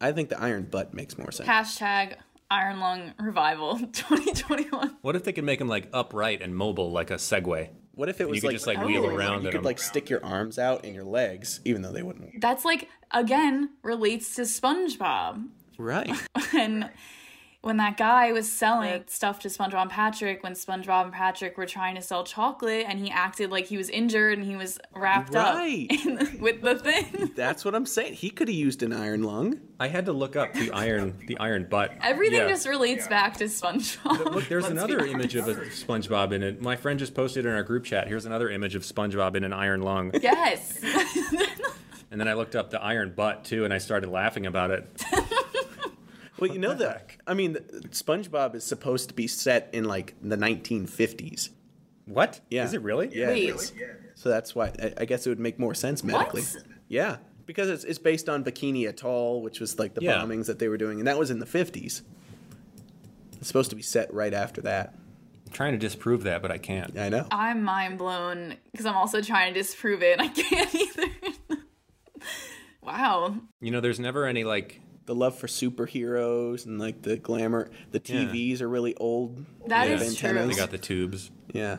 [0.00, 1.48] I think the iron butt makes more sense.
[1.48, 2.14] Hashtag
[2.50, 4.96] iron lung revival 2021.
[5.02, 7.70] What if they could make him like upright and mobile, like a Segway?
[7.92, 9.64] What if it You was could like, just like wheel around you in could him.
[9.64, 12.40] like stick your arms out and your legs, even though they wouldn't.
[12.40, 15.48] That's like, again, relates to SpongeBob.
[15.78, 16.10] Right.
[16.56, 16.88] And
[17.62, 21.66] when that guy was selling stuff to SpongeBob and Patrick, when SpongeBob and Patrick were
[21.66, 25.34] trying to sell chocolate, and he acted like he was injured and he was wrapped
[25.34, 25.88] Right.
[25.90, 27.32] up in, with the thing.
[27.34, 28.14] That's what I'm saying.
[28.14, 29.58] He could have used an iron lung.
[29.80, 31.92] I had to look up the iron, the iron butt.
[32.00, 32.48] Everything Yeah.
[32.48, 34.34] just relates back to SpongeBob.
[34.34, 36.62] Look, there's Let's another image of a SpongeBob in it.
[36.62, 38.06] My friend just posted in our group chat.
[38.06, 40.12] Here's another image of SpongeBob in an iron lung.
[40.22, 40.78] Yes.
[42.10, 44.88] And then I looked up the iron butt too, and I started laughing about it.
[46.38, 47.10] Well, you know that.
[47.26, 47.54] I mean,
[47.90, 51.50] SpongeBob is supposed to be set in like the 1950s.
[52.06, 52.40] What?
[52.50, 52.64] Yeah.
[52.64, 53.10] Is it really?
[53.12, 53.28] Yeah.
[53.28, 53.48] Wait.
[53.48, 53.72] it is.
[54.14, 56.42] So that's why I, I guess it would make more sense medically.
[56.42, 56.64] What?
[56.88, 60.14] Yeah, because it's it's based on Bikini Atoll, which was like the Yeah.
[60.22, 62.02] bombings that they were doing, and that was in the 50s.
[63.36, 64.94] It's supposed to be set right after that.
[65.46, 66.98] I'm trying to disprove that, but I can't.
[66.98, 67.26] I know.
[67.30, 71.04] I'm mind blown because I'm also trying to disprove it I can't either.
[72.82, 73.34] wow.
[73.60, 74.80] You know, there's never any like.
[75.08, 77.70] The love for superheroes and like the glamour.
[77.92, 78.24] The Yeah.
[78.26, 79.46] TVs are really old.
[79.66, 80.28] That They is have true.
[80.28, 80.54] antennas.
[80.54, 81.78] They got the tubes, Yeah,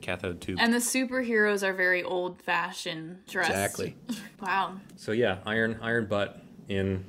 [0.00, 0.60] cathode tubes.
[0.62, 3.50] And the superheroes are very old fashioned dressed.
[3.50, 3.96] exactly.
[4.40, 4.76] Wow.
[4.94, 7.04] so yeah, iron, iron butt in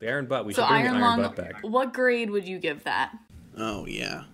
[0.00, 0.44] the iron butt.
[0.46, 1.62] We So should bring iron the iron lung, butt back.
[1.62, 3.16] what grade would you give that?
[3.56, 4.24] Oh yeah.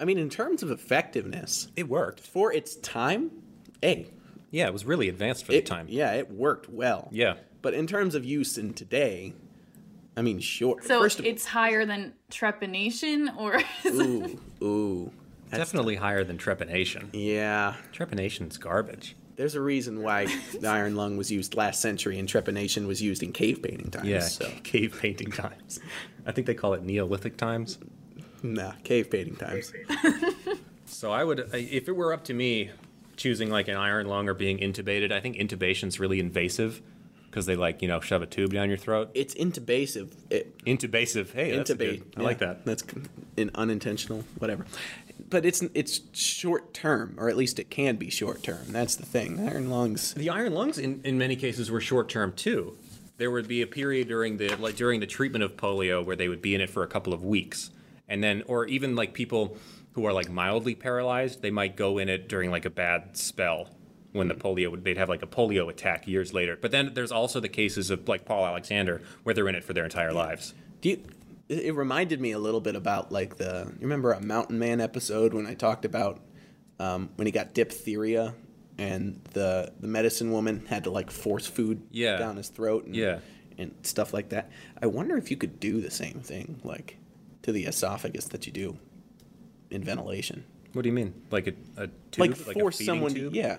[0.00, 2.20] I mean, in terms of effectiveness, It worked.
[2.20, 3.30] for its time,
[3.84, 4.06] A.
[4.50, 5.84] Yeah, it was really advanced for It, the time.
[5.90, 7.08] Yeah, it worked well.
[7.12, 7.34] Yeah.
[7.60, 9.34] But in terms of use in today,
[10.18, 10.80] I mean, sure.
[10.82, 15.12] So First of it's higher than trepanation or is ooh, ooh,
[15.52, 17.08] Definitely higher than trepanation.
[17.12, 17.74] yeah.
[17.92, 19.16] Trepanation's garbage.
[19.36, 20.26] There's a reason why
[20.60, 24.08] the iron lung was used last century and trepanation was used in cave painting times.
[24.08, 25.78] Yeah, So, cave painting times.
[26.26, 27.78] I think they call it Neolithic times.
[28.42, 29.72] nah, cave painting times.
[30.90, 32.70] So I would, if it were up to me,
[33.16, 36.80] choosing like an iron lung or being intubated, I think intubation's really invasive
[37.38, 39.10] because they like you know shove a tube down your throat.
[39.14, 40.12] It's intubasive.
[40.28, 41.30] It, Intubasive.
[41.32, 42.00] Hey, that's intubate.
[42.00, 42.14] good.
[42.16, 42.64] I like that.
[42.64, 42.82] That's
[43.36, 44.66] an unintentional, whatever.
[45.30, 48.64] But it's it's short term, or at least it can be short term.
[48.70, 49.38] That's the thing.
[49.48, 50.14] Iron lungs.
[50.14, 52.76] The iron lungs, in, in many cases, were short term too.
[53.18, 56.28] There would be a period during the like during the treatment of polio where they
[56.28, 57.70] would be in it for a couple of weeks,
[58.08, 59.56] and then or even like people
[59.92, 63.68] who are like mildly paralyzed, they might go in it during like a bad spell
[64.12, 66.56] when the polio would they'd have like a polio attack years later.
[66.60, 69.72] But then there's also the cases of like Paul Alexander where they're in it for
[69.74, 70.54] their entire lives.
[70.80, 71.02] Do you,
[71.48, 75.34] it reminded me a little bit about like the you remember a Mountain Man episode
[75.34, 76.20] when I talked about
[76.78, 78.34] um, when he got diphtheria
[78.78, 82.16] and the the medicine woman had to like force food Yeah.
[82.18, 83.18] down his throat and, Yeah.
[83.58, 84.50] and stuff like that.
[84.80, 86.96] I wonder if you could do the same thing like
[87.42, 88.78] to the esophagus that you do
[89.70, 90.44] in ventilation.
[90.74, 91.14] What do you mean?
[91.30, 92.18] Like a, a tube?
[92.18, 93.32] like a force someone tube?
[93.32, 93.58] to yeah.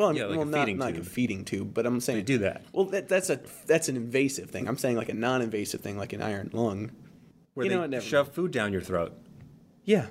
[0.00, 2.24] Well, Yeah, like well a not, feeding not like a feeding tube, but I'm saying
[2.24, 2.62] do that.
[2.72, 4.66] Well, that, that's a that's an invasive thing.
[4.66, 6.90] I'm saying like a non-invasive thing, like an iron lung.
[7.52, 7.90] Where you they know what?
[7.90, 9.12] Never shove food down your throat
[9.84, 10.06] Yeah,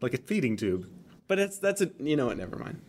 [0.00, 0.88] like a feeding tube.
[1.28, 2.38] But it's that's a you know what?
[2.38, 2.80] Never mind.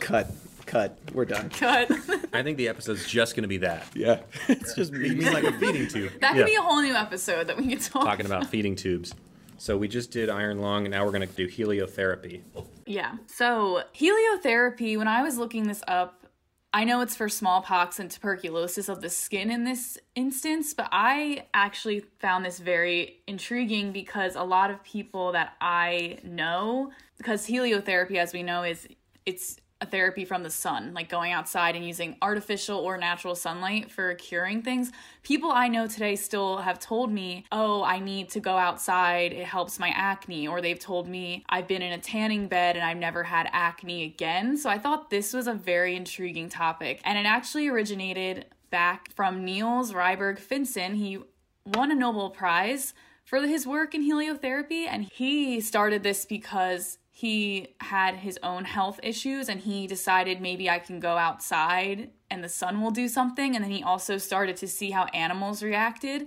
[0.00, 0.30] Cut,
[0.66, 0.98] cut.
[1.14, 1.48] We're done.
[1.50, 1.88] cut?
[2.32, 3.86] I think the episode's just going to be that.
[3.94, 5.14] Yeah, it's just You me.
[5.14, 6.10] mean like a feeding tube?
[6.20, 6.44] That could Yeah.
[6.46, 8.04] be a whole new episode that we could talk.
[8.04, 9.14] talking about feeding tubes.
[9.62, 12.40] So we just did iron lung, and now we're going to do heliotherapy.
[12.84, 13.12] Yeah.
[13.28, 14.98] So heliotherapy.
[14.98, 16.26] When I was looking this up,
[16.74, 21.46] I know it's for smallpox and tuberculosis of the skin in this instance, but I
[21.54, 28.16] actually found this very intriguing because a lot of people that I know, because heliotherapy,
[28.16, 28.88] as we know, is
[29.26, 33.90] it's a therapy from the sun, like going outside and using artificial or natural sunlight
[33.90, 34.92] for curing things.
[35.24, 39.44] People I know today still have told me, oh, I need to go outside, it
[39.44, 40.46] helps my acne.
[40.46, 44.04] Or they've told me, I've been in a tanning bed and I've never had acne
[44.04, 44.56] again.
[44.56, 47.00] So I thought this was a very intriguing topic.
[47.04, 50.94] And it actually originated back from Niels Ryberg Finsen.
[50.94, 51.18] He
[51.66, 52.94] won a Nobel Prize
[53.24, 58.98] for his work in heliotherapy, and he started this because he had his own health
[59.00, 63.54] issues and he decided maybe I can go outside and the sun will do something.
[63.54, 66.26] And then he also started to see how animals reacted.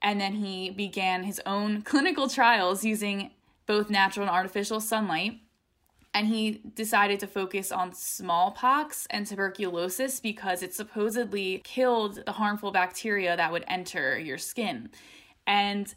[0.00, 3.32] And then he began his own clinical trials using
[3.66, 5.40] both natural and artificial sunlight.
[6.14, 12.70] And he decided to focus on smallpox and tuberculosis because it supposedly killed the harmful
[12.70, 14.90] bacteria that would enter your skin.
[15.44, 15.92] And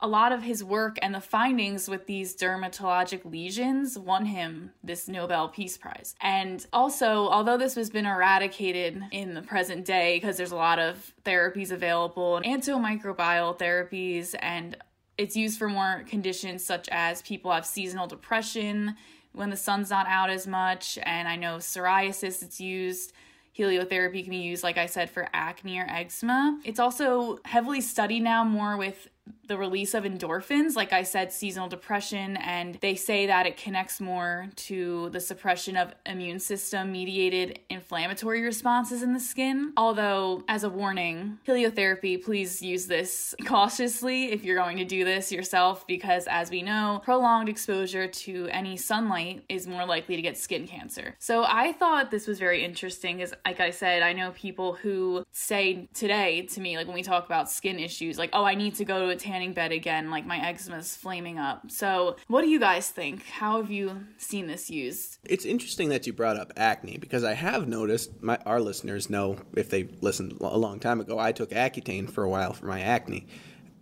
[0.00, 5.08] a lot of his work and the findings with these dermatologic lesions won him this
[5.08, 6.14] Nobel Peace Prize.
[6.20, 10.78] And also, although this has been eradicated in the present day because there's a lot
[10.78, 14.76] of therapies available, antimicrobial therapies, and
[15.16, 18.94] it's used for more conditions such as people have seasonal depression
[19.32, 23.12] when the sun's not out as much, and I know psoriasis it's used
[23.58, 26.60] heliotherapy can be used, like I said, for acne or eczema.
[26.64, 29.08] It's also heavily studied now more with
[29.46, 34.00] the release of endorphins, like I said, seasonal depression, and they say that it connects
[34.00, 39.72] more to the suppression of immune system mediated inflammatory responses in the skin.
[39.76, 45.32] Although, as a warning, heliotherapy, please use this cautiously if you're going to do this
[45.32, 50.36] yourself, because as we know, prolonged exposure to any sunlight is more likely to get
[50.36, 51.14] skin cancer.
[51.18, 55.24] So I thought this was very interesting, because, like I said, I know people who
[55.32, 58.74] say today to me, like when we talk about skin issues, like, oh, I need
[58.76, 61.70] to go to tanning bed again, like my eczema's flaming up.
[61.70, 63.26] So, what do you guys think?
[63.26, 65.18] How have you seen this used?
[65.24, 69.38] It's interesting that you brought up acne because I have noticed my our listeners know
[69.56, 72.80] if they listened a long time ago, I took Accutane for a while for my
[72.80, 73.26] acne,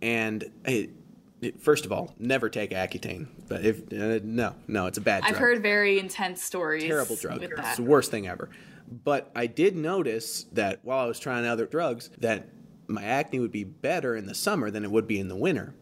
[0.01, 3.27] and it, first of all, never take Accutane.
[3.47, 5.21] But if uh, no, no, it's a bad.
[5.21, 5.33] Drug.
[5.33, 6.83] I've heard very intense stories.
[6.83, 7.43] Terrible drug.
[7.43, 8.49] It's the worst thing ever.
[8.89, 12.47] But I did notice that while I was trying other drugs, that
[12.87, 15.73] my acne would be better in the summer than it would be in the winter.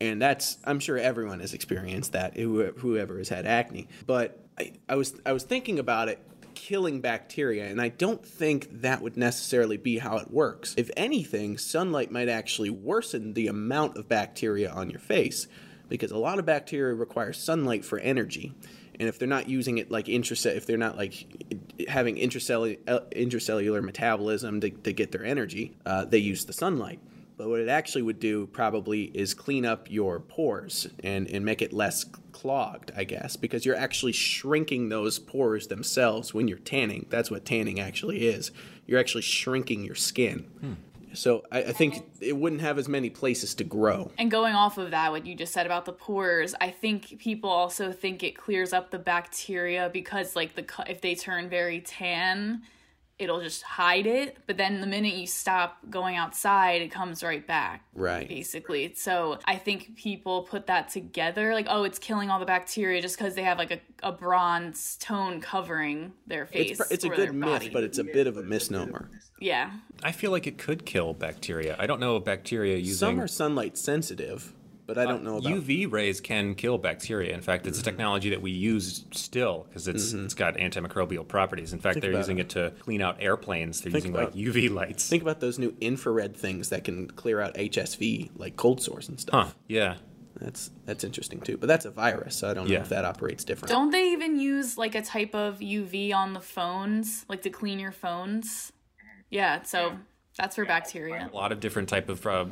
[0.00, 3.88] And that's I'm sure everyone has experienced that whoever has had acne.
[4.06, 6.20] But I, I was I was thinking about it
[6.54, 10.74] killing bacteria and I don't think that would necessarily be how it works.
[10.76, 15.46] If anything, sunlight might actually worsen the amount of bacteria on your face
[15.88, 18.52] because a lot of bacteria require sunlight for energy.
[18.98, 21.26] And if they're not using it like intracellular, if they're not like
[21.88, 22.78] having intracellular,
[23.10, 27.00] intracellular metabolism to, to get their energy, uh, they use the sunlight.
[27.36, 31.60] But what it actually would do probably is clean up your pores and, and make
[31.60, 37.06] it less clogged, I guess, because you're actually shrinking those pores themselves when you're tanning.
[37.10, 38.52] That's what tanning actually is.
[38.86, 40.46] You're actually shrinking your skin.
[41.16, 44.10] So I, I think it wouldn't have as many places to grow.
[44.18, 47.50] And going off of that, what you just said about the pores, I think people
[47.50, 52.62] also think it clears up the bacteria because, like, the if they turn very tan,
[53.18, 54.36] it'll just hide it.
[54.46, 57.84] But then the minute you stop going outside, it comes right back.
[57.94, 58.28] Right.
[58.28, 58.92] Basically.
[58.94, 63.16] So I think people put that together, like, oh, it's killing all the bacteria just
[63.16, 66.72] because they have like a, a bronze tone covering their face.
[66.72, 67.70] It's, pr- it's a or their good myth, body.
[67.70, 69.08] but it's a bit of a misnomer.
[69.40, 69.70] yeah.
[70.02, 71.74] I feel like it could kill bacteria.
[71.78, 74.52] I don't know if bacteria using Some are sunlight sensitive,
[74.86, 77.34] but I don't know about UV rays can kill bacteria.
[77.34, 81.72] In fact, it's a technology that we use still because it's it's got antimicrobial properties.
[81.72, 83.80] In fact, they're using it to clean out airplanes.
[83.80, 85.08] They're Think using like UV lights.
[85.08, 89.18] Think about those new infrared things that can clear out HSV, like cold sores and
[89.18, 89.48] stuff.
[89.48, 89.52] huh?
[89.68, 89.96] Yeah.
[90.40, 91.56] That's that's interesting too.
[91.56, 93.70] But that's a virus, so I don't know if that operates different.
[93.70, 97.78] Don't they even use like a type of UV on the phones, like to clean
[97.78, 98.70] your phones?
[99.30, 99.96] Yeah, so
[100.38, 101.30] that's for bacteria.
[101.32, 102.44] a lot of different type of uh,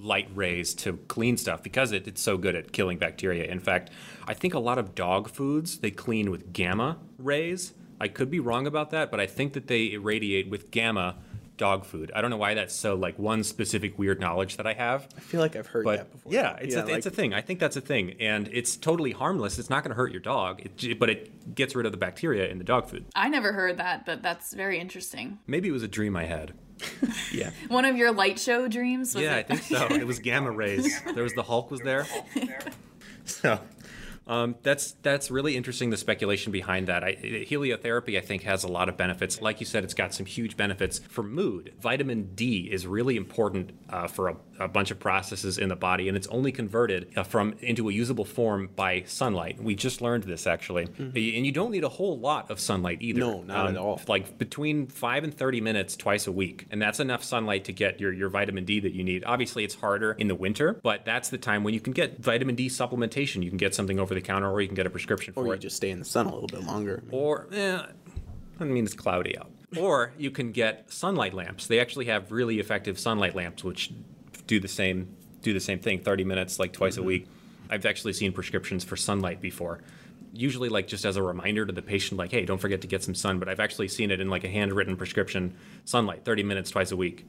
[0.00, 3.44] light rays to clean stuff because it, it's so good at killing bacteria.
[3.44, 3.90] In fact,
[4.26, 7.72] I think a lot of dog foods they clean with gamma rays.
[8.00, 11.16] I could be wrong about that, but I think that they irradiate with gamma
[11.56, 12.10] dog food.
[12.14, 15.06] I don't know why that's so like one specific weird knowledge that I have.
[15.16, 16.32] I feel like I've heard But that before.
[16.32, 17.34] yeah, it's, a, it's a thing.
[17.34, 19.58] I think that's a thing, and it's totally harmless.
[19.58, 22.48] It's not going to hurt your dog, it, but it gets rid of the bacteria
[22.48, 23.04] in the dog food.
[23.14, 25.38] I never heard that, but that's very interesting.
[25.46, 26.54] Maybe it was a dream I had.
[27.32, 27.50] yeah.
[27.68, 29.46] One of your light show dreams was yeah, it?
[29.48, 29.94] I think so.
[29.94, 31.02] It was gamma rays.
[31.14, 32.06] There was the Hulk was there.
[33.24, 33.60] So
[34.26, 35.90] um, that's that's really interesting.
[35.90, 37.02] The speculation behind that.
[37.02, 39.40] I, heliotherapy, I think, has a lot of benefits.
[39.40, 41.74] Like you said, it's got some huge benefits for mood.
[41.80, 46.08] Vitamin D is really important uh, for a, a bunch of processes in the body,
[46.08, 49.62] and it's only converted uh, from into a usable form by sunlight.
[49.62, 51.16] We just learned this actually, and
[51.46, 53.20] you don't need a whole lot of sunlight either.
[53.20, 54.00] No, not at all.
[54.06, 58.00] Like between five and thirty minutes twice a week, and that's enough sunlight to get
[58.00, 59.24] your your vitamin D that you need.
[59.24, 62.54] Obviously, it's harder in the winter, but that's the time when you can get vitamin
[62.54, 63.42] D supplementation.
[63.42, 65.46] You can get something over the counter, or you can get a prescription Or for
[65.46, 65.50] it.
[65.50, 67.02] Or you just stay in the sun a little bit longer.
[67.10, 67.80] or eh,
[68.60, 69.50] I mean, it's cloudy out.
[69.78, 71.66] Or you can get sunlight lamps.
[71.66, 73.90] They actually have really effective sunlight lamps, which
[74.46, 76.00] do the same do the same thing.
[76.02, 77.26] Thirty minutes, like twice a week.
[77.70, 79.80] I've actually seen prescriptions for sunlight before.
[80.34, 83.02] usually like just as a reminder to the patient, like, hey, don't forget to get
[83.02, 83.38] some sun.
[83.38, 85.54] But I've actually seen it in like a handwritten prescription,
[85.86, 87.24] sunlight, 30 minutes twice a week.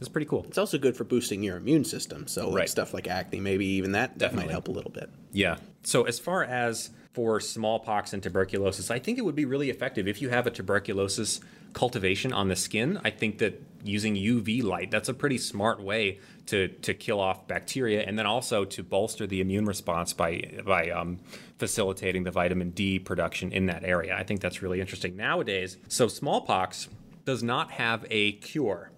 [0.00, 0.44] It's pretty cool.
[0.48, 2.26] It's also good for boosting your immune system.
[2.26, 2.68] So like Right.
[2.68, 4.46] stuff like acne, maybe even that, that Definitely.
[4.46, 5.10] might help a little bit.
[5.32, 5.56] Yeah.
[5.82, 10.06] So as far as for smallpox and tuberculosis, I think it would be really effective
[10.06, 11.40] if you have a tuberculosis
[11.72, 12.98] cultivation on the skin.
[13.04, 17.46] I think that using UV light, that's a pretty smart way to to kill off
[17.46, 21.18] bacteria and then also to bolster the immune response by by um,
[21.58, 24.16] facilitating the vitamin D production in that area.
[24.16, 25.76] I think that's really interesting nowadays.
[25.88, 26.88] So smallpox
[27.24, 28.90] does not have a cure.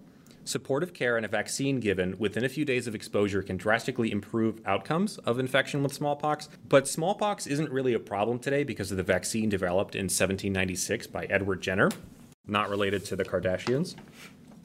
[0.43, 4.59] Supportive care and a vaccine given within a few days of exposure can drastically improve
[4.65, 6.49] outcomes of infection with smallpox.
[6.67, 11.25] But smallpox isn't really a problem today because of the vaccine developed in 1796 by
[11.25, 11.91] Edward Jenner,
[12.47, 13.95] not related to the Kardashians.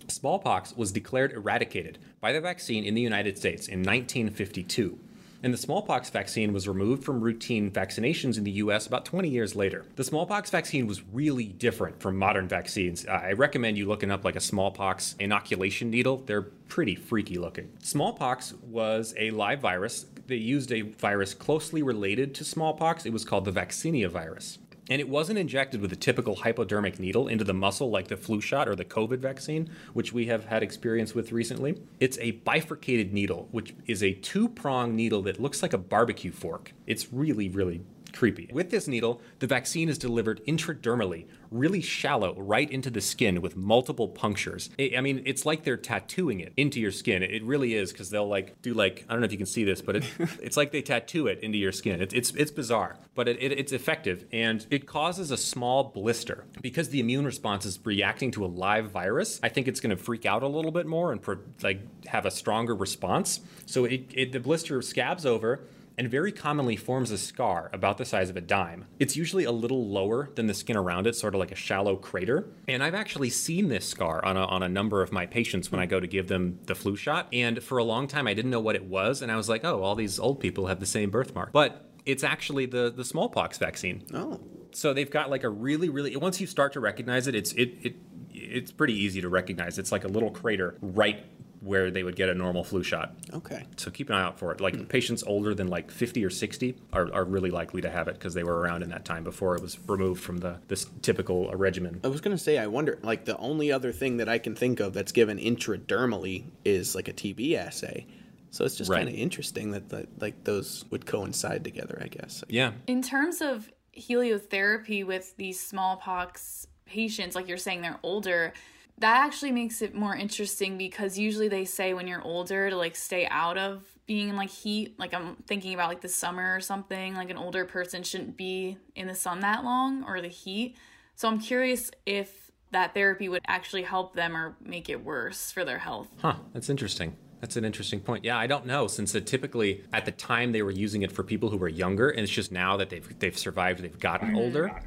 [0.08, 4.98] Smallpox was declared eradicated by the vaccine in the United States in 1952.
[5.46, 9.54] And the smallpox vaccine was removed from routine vaccinations in the US about 20 years
[9.54, 9.84] later.
[9.94, 13.06] The smallpox vaccine was really different from modern vaccines.
[13.06, 16.16] I recommend you looking up like a smallpox inoculation needle.
[16.26, 17.70] They're pretty freaky looking.
[17.80, 20.06] Smallpox was a live virus.
[20.26, 23.06] They used a virus closely related to smallpox.
[23.06, 24.58] It was called the vaccinia virus.
[24.88, 28.40] And it wasn't injected with a typical hypodermic needle into the muscle like the flu
[28.40, 31.80] shot or the COVID vaccine, which we have had experience with recently.
[31.98, 36.30] It's a bifurcated needle, which is a two prong needle that looks like a barbecue
[36.30, 36.72] fork.
[36.86, 37.80] It's really, really
[38.12, 38.48] creepy.
[38.52, 41.26] With this needle, the vaccine is delivered intradermally,
[41.58, 44.70] really shallow, right into the skin with multiple punctures.
[44.78, 47.22] I I mean, it's like they're tattooing it into your skin.
[47.22, 49.64] It really is because they'll like do like I don't know if you can see
[49.64, 50.04] this, but it,
[50.42, 52.00] it's like they tattoo it into your skin.
[52.00, 56.44] It, it's it's bizarre, but it, it, it's effective and it causes a small blister
[56.60, 59.40] because the immune response is reacting to a live virus.
[59.42, 62.26] I think it's going to freak out a little bit more and pro- like have
[62.26, 63.40] a stronger response.
[63.66, 65.60] So it, it the blister scabs over
[65.98, 68.86] and very commonly forms a scar about the size of a dime.
[68.98, 71.96] It's usually a little lower than the skin around it, sort of like a shallow
[71.96, 72.48] crater.
[72.68, 75.80] And I've actually seen this scar on a, on a number of my patients when
[75.80, 77.28] I go to give them the flu shot.
[77.32, 79.22] And for a long time, I didn't know what it was.
[79.22, 81.52] And I was like, oh, all these old people have the same birthmark.
[81.52, 84.04] But it's actually the, the smallpox vaccine.
[84.14, 84.40] Oh,
[84.72, 87.74] So they've got like a really, really, once you start to recognize it, it's, it,
[87.82, 87.96] it,
[88.36, 89.78] it's pretty easy to recognize.
[89.78, 91.24] It's like a little crater right
[91.60, 93.16] where they would get a normal flu shot.
[93.32, 93.64] okay.
[93.76, 94.60] So keep an eye out for it.
[94.60, 98.14] Like patients older than like 50 or 60 are, are really likely to have it
[98.14, 101.48] because they were around in that time before it was removed from the this typical
[101.50, 102.00] uh, regimen.
[102.04, 104.78] I was gonna say, I wonder, like the only other thing that I can think
[104.78, 108.06] of that's given intradermally is like a TB assay.
[108.52, 108.98] So it's just Right.
[108.98, 111.98] kind of interesting that, that like those would coincide together.
[112.00, 112.44] I guess.
[112.48, 112.72] Yeah.
[112.86, 113.68] In terms of
[113.98, 118.52] heliotherapy with these smallpox patients, like you're saying they're older,
[118.98, 122.96] that actually makes it more interesting because usually they say when you're older to like
[122.96, 124.98] stay out of being in like heat.
[124.98, 128.78] Like I'm thinking about like the summer or something, like an older person shouldn't be
[128.94, 130.76] in the sun that long or the heat.
[131.14, 135.64] So I'm curious if that therapy would actually help them or make it worse for
[135.64, 136.08] their health.
[136.20, 136.36] Huh.
[136.52, 137.16] That's interesting.
[137.40, 138.24] That's an interesting point.
[138.24, 141.22] Yeah, I don't know since it typically at the time they were using it for
[141.22, 144.38] people who were younger, and it's just now that they've they've survived, they've gotten mm-hmm.
[144.38, 144.82] older.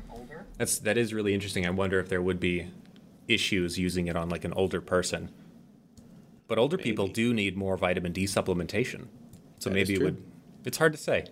[0.59, 1.65] That's that is really interesting.
[1.65, 2.67] I wonder if there would be
[3.29, 5.29] issues using it on like an older person.
[6.47, 9.07] But older people do need more vitamin D supplementation,
[9.59, 10.21] so That maybe it would.
[10.65, 11.25] It's hard to say.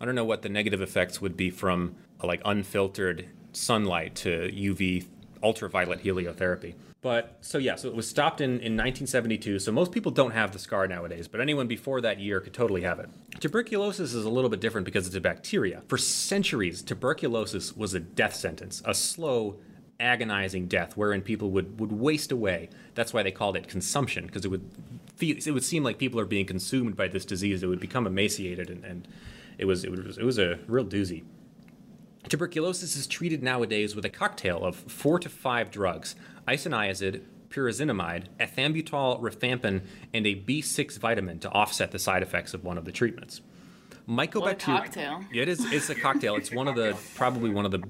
[0.00, 5.06] I don't know what the negative effects would be from like unfiltered sunlight to UV
[5.42, 6.74] ultraviolet heliotherapy.
[7.00, 9.60] But so yeah, so it was stopped in, in 1972.
[9.60, 12.82] So most people don't have the scar nowadays, but anyone before that year could totally
[12.82, 13.08] have it.
[13.38, 15.82] Tuberculosis is a little bit different because it's a bacteria.
[15.86, 19.58] For centuries, tuberculosis was a death sentence, a slow,
[20.00, 22.68] agonizing death wherein people would, would waste away.
[22.94, 24.68] That's why they called it consumption, because it would
[25.16, 27.62] feel, it would seem like people are being consumed by this disease.
[27.62, 29.08] It would become emaciated and, and
[29.56, 31.24] it was it was it was a real doozy.
[32.28, 36.14] Tuberculosis is treated nowadays with a cocktail of four to five drugs
[36.48, 39.82] isoniazid, pyrazinamide, ethambutol, rifampin,
[40.12, 43.40] and a B6 vitamin to offset the side effects of one of the treatments.
[44.08, 44.40] Mycobacterium.
[44.40, 45.24] What a cocktail.
[45.32, 45.72] It is.
[45.72, 46.36] It's a cocktail.
[46.36, 47.82] It's one of the probably one of the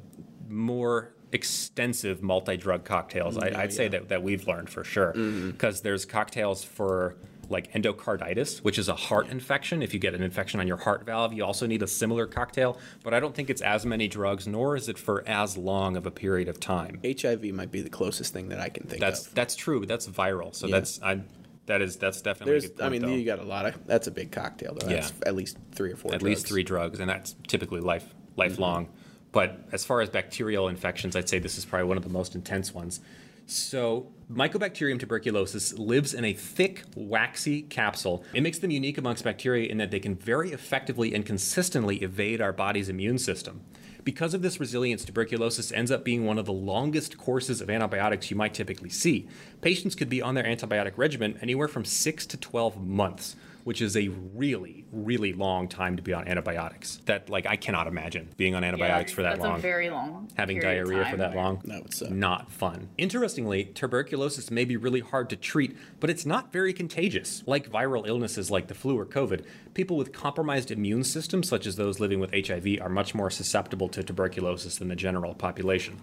[0.48, 3.61] more extensive multi-drug cocktails I, mm-hmm.
[3.61, 5.50] I'd say that, that we've learned for sure mm-hmm.
[5.50, 7.16] because there's cocktails for
[7.51, 11.05] like endocarditis which is a heart infection if you get an infection on your heart
[11.05, 14.46] valve you also need a similar cocktail but i don't think it's as many drugs
[14.46, 17.90] nor is it for as long of a period of time HIV might be the
[17.90, 19.34] closest thing that I can think that's of.
[19.34, 20.76] that's true that's viral so Yeah.
[20.76, 21.20] that's i
[21.66, 23.09] that is that's definitely There's, a good point, I mean, though.
[23.09, 23.86] you got a lot of.
[23.86, 24.86] That's a big cocktail, though.
[24.86, 25.28] That's Yeah.
[25.28, 26.14] at least three or four.
[26.14, 28.86] at least three drugs, and that's typically life lifelong.
[28.86, 28.94] Mm-hmm.
[29.32, 32.34] But as far as bacterial infections, I'd say this is probably one of the most
[32.34, 33.01] intense ones.
[33.44, 38.22] So, Mycobacterium tuberculosis lives in a thick, waxy capsule.
[38.35, 42.43] It makes them unique amongst bacteria in that they can very effectively and consistently evade
[42.43, 43.62] our body's immune system.
[44.05, 48.31] Because of this resilience, tuberculosis ends up being one of the longest courses of antibiotics
[48.31, 49.26] you might typically see.
[49.62, 53.35] Patients could be on their antibiotic regimen anywhere from 6 to 12 months
[53.68, 57.02] which is a really, really long time to be on antibiotics.
[57.04, 59.58] That like I cannot imagine being on antibiotics Yeah, for that that's long.
[59.58, 61.60] a very long Having period of diarrhea for that long.
[61.66, 62.08] That would suck.
[62.10, 62.88] Not fun.
[62.96, 67.42] Interestingly, tuberculosis may be really hard to treat, but it's not very contagious.
[67.44, 69.44] Like viral illnesses like the flu or COVID,
[69.74, 73.90] people with compromised immune systems, such as those living with HIV, are much more susceptible
[73.90, 76.00] to tuberculosis than the general population.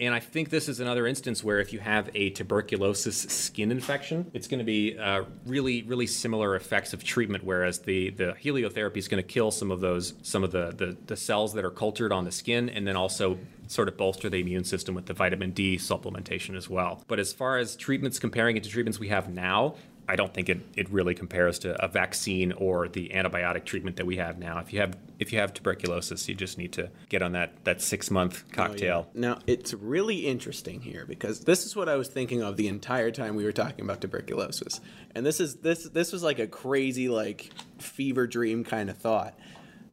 [0.00, 4.30] And I think this is another instance where if you have a tuberculosis skin infection,
[4.32, 7.42] it's going to be uh, really, really similar effects of treatment.
[7.42, 10.96] Whereas the the heliotherapy is going to kill some of those some of the, the
[11.06, 14.40] the cells that are cultured on the skin, and then also sort of bolster the
[14.40, 17.02] immune system with the vitamin D supplementation as well.
[17.08, 19.74] But as far as treatments comparing it to treatments we have now,
[20.08, 24.06] I don't think it, it really compares to a vaccine or the antibiotic treatment that
[24.06, 24.58] we have now.
[24.58, 27.82] If you have if you have tuberculosis, you just need to get on that that
[27.82, 29.06] six month oh, cocktail.
[29.08, 32.68] Oh, Now, it's really interesting here because this is what I was thinking of the
[32.68, 34.80] entire time we were talking about tuberculosis.
[35.14, 39.38] And this is this this was like a crazy like fever dream kind of thought.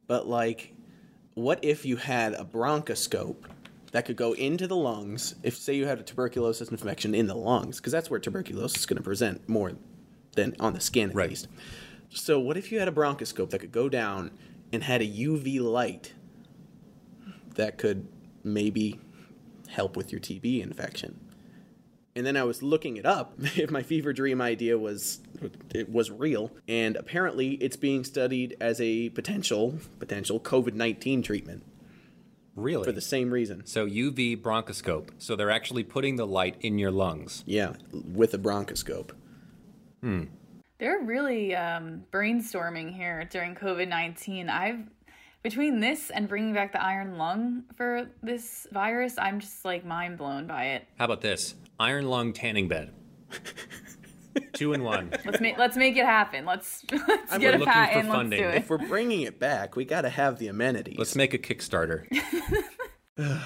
[0.06, 0.72] But like
[1.34, 3.36] what if you had a bronchoscope
[3.92, 7.34] that could go into the lungs if say you had a tuberculosis infection in the
[7.34, 9.72] lungs because that's where tuberculosis is going to present more
[10.36, 11.30] than on the skin at Right.
[11.30, 11.48] least.
[12.10, 14.30] So what if you had a bronchoscope that could go down
[14.72, 16.12] and had a UV light
[17.54, 18.06] that could
[18.44, 19.00] maybe
[19.68, 21.18] help with your TB infection.
[22.14, 25.20] And then I was looking it up if my fever dream idea was
[25.74, 31.62] it was real, and apparently it's being studied as a potential potential COVID nineteen treatment
[32.54, 32.84] Really?
[32.84, 33.66] for the same reason.
[33.66, 35.10] so UV bronchoscope.
[35.18, 37.42] So they're actually putting the light in your lungs.
[37.46, 39.10] Yeah, with a bronchoscope.
[40.78, 44.48] They're really um, brainstorming here during COVID 19.
[44.48, 44.80] I've,
[45.42, 50.18] between this and bringing back the iron lung for this virus, I'm just like mind
[50.18, 50.86] blown by it.
[50.98, 51.54] How about this?
[51.80, 52.92] Iron lung tanning bed.
[54.52, 55.12] Two in one.
[55.24, 56.44] Let's make let's make it happen.
[56.44, 58.42] Let's let's I'm get a looking pat for and let's funding.
[58.42, 58.54] do it.
[58.56, 60.98] If we're bringing it back, we got to have the amenities.
[60.98, 62.06] Let's make a Kickstarter.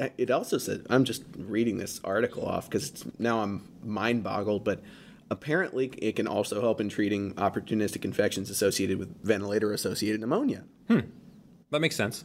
[0.00, 4.62] Uh, It also said, I'm just reading this article off because now I'm mind boggled,
[4.62, 4.80] but
[5.30, 10.64] apparently it can also help in treating opportunistic infections associated with ventilator associated pneumonia.
[10.88, 11.00] Hmm.
[11.70, 12.24] That makes sense.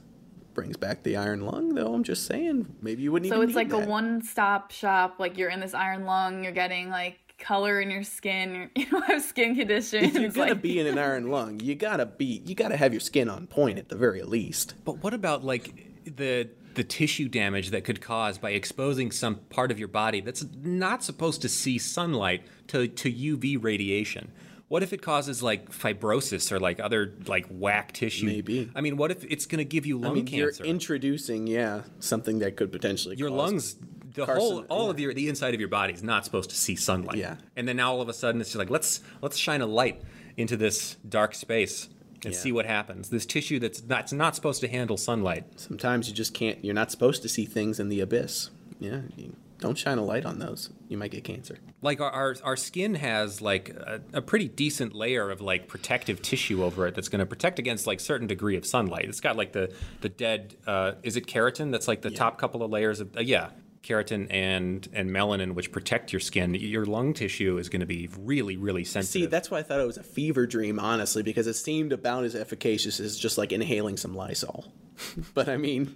[0.54, 1.94] Brings back the iron lung, though.
[1.94, 5.16] I'm just saying, maybe you wouldn't So even it's need like a one stop shop.
[5.20, 9.04] Like you're in this iron lung, you're getting like color in your skin, you don't
[9.06, 10.16] have skin conditions.
[10.16, 12.94] If you're gonna like, be in an iron lung, you gotta be, you gotta have
[12.94, 14.76] your skin on point at the very least.
[14.86, 19.72] But what about like the the tissue damage that could cause by exposing some part
[19.72, 24.32] of your body that's not supposed to see sunlight to, to UV radiation?
[24.68, 28.26] What if it causes like fibrosis or like other like whack tissue?
[28.26, 28.72] Maybe.
[28.74, 30.64] I mean, what if it's going to give you lung I mean, cancer?
[30.64, 33.76] you're introducing, yeah, something that could potentially your lungs,
[34.16, 34.90] the carcin- whole, all yeah.
[34.90, 37.18] of your, the inside of your body is not supposed to see sunlight.
[37.18, 37.36] Yeah.
[37.56, 40.02] And then now all of a sudden it's just like let's let's shine a light
[40.38, 41.90] into this dark space
[42.26, 42.40] and Yeah.
[42.40, 43.10] see what happens.
[43.10, 45.46] This tissue that's that's not supposed to handle sunlight.
[45.56, 46.64] Sometimes you just can't.
[46.64, 48.50] You're not supposed to see things in the abyss.
[48.80, 50.70] Yeah, you, don't shine a light on those.
[50.90, 51.58] You might get cancer.
[51.82, 56.22] like our, our, our skin has like a, a pretty decent layer of like protective
[56.22, 59.36] tissue over it that's going to protect against like certain degree of sunlight it's got
[59.38, 63.00] like the the dead uh, is it keratin that's like the top couple of layers
[63.00, 63.50] of uh, yeah
[63.84, 68.10] keratin and and melanin which protect your skin your lung tissue is going to be
[68.18, 71.48] really really sensitive See, that's why I thought it was a fever dream, honestly, because
[71.48, 74.72] it seemed about as efficacious as just like inhaling some Lysol.
[75.34, 75.96] but I mean,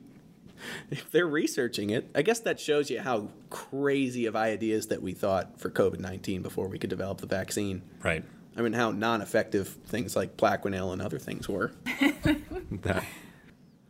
[0.91, 5.13] if they're researching it, I guess that shows you how crazy of ideas that we
[5.13, 7.81] thought for COVID 19 before we could develop the vaccine.
[8.03, 8.23] right
[8.57, 11.71] I mean, how non effective things like Plaquenil and other things were.
[12.81, 13.05] That-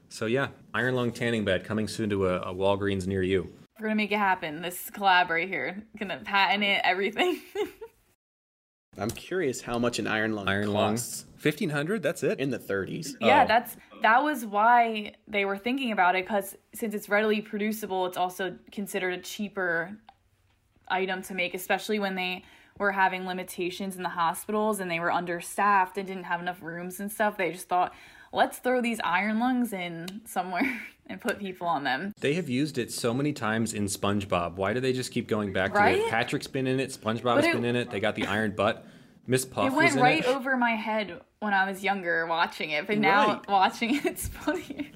[0.09, 3.85] so yeah iron lung tanning bed coming soon to a, a walgreens near you we're
[3.87, 4.61] gonna make it happen.
[4.61, 7.41] This collab right here, gonna patent it, everything.
[8.99, 12.57] I'm curious how much an iron lung iron lung costs 1500 that's it in the
[12.57, 13.09] 30s.
[13.21, 13.47] yeah, Oh.
[13.47, 18.17] that's that was why they were thinking about it because since it's readily producible, it's
[18.17, 19.97] also considered a cheaper
[20.87, 22.43] item to make, especially when they
[22.79, 26.99] were having limitations in the hospitals and they were understaffed and didn't have enough rooms
[26.99, 27.37] and stuff.
[27.37, 27.93] They just thought,
[28.33, 32.13] let's throw these iron lungs in somewhere and put people on them.
[32.19, 34.55] They have used it so many times in SpongeBob.
[34.55, 36.09] Why do they just keep going back to it?
[36.09, 36.89] Patrick's been in it.
[36.89, 37.89] SpongeBob's But it- been in it.
[37.89, 38.85] They got the iron butt.
[39.29, 40.27] Miss Puff It was went in right it.
[40.27, 43.47] over my head when I was younger watching it, but now Right.
[43.49, 44.91] watching it, it's funny.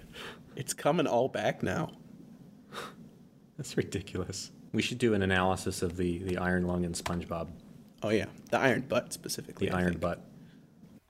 [0.55, 1.91] It's coming all back now.
[3.57, 4.51] That's ridiculous.
[4.73, 7.49] We should do an analysis of the the iron lung in SpongeBob,
[8.03, 9.67] Oh yeah, the iron butt specifically.
[9.67, 10.01] the I iron think.
[10.01, 10.25] butt.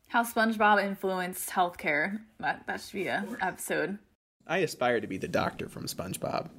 [0.08, 2.22] How SpongeBob influenced healthcare.
[2.40, 4.00] That that should be a episode.
[4.48, 6.50] I aspire to be the doctor from SpongeBob.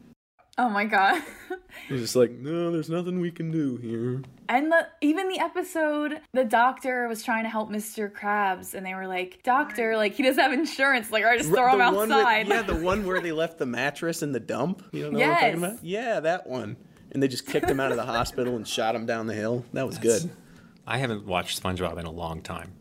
[0.59, 1.22] Oh my god.
[1.89, 4.22] He's just like, no, there's nothing we can do here.
[4.51, 8.12] And the, even the episode, the doctor was trying to help Mr.
[8.12, 11.11] Krabs, and they were like, "Doctor, like he doesn't have insurance.
[11.11, 13.59] Like, I just throw him The one with- outside." yeah, the one where they left
[13.59, 14.83] the mattress in the dump.
[14.93, 15.85] You don't know what I'm talking about?
[15.85, 16.76] Yeah, that one.
[17.12, 19.64] And they just kicked him out of the hospital and shot him down the hill.
[19.72, 20.30] That was good.
[20.87, 22.72] I haven't watched SpongeBob in a long time.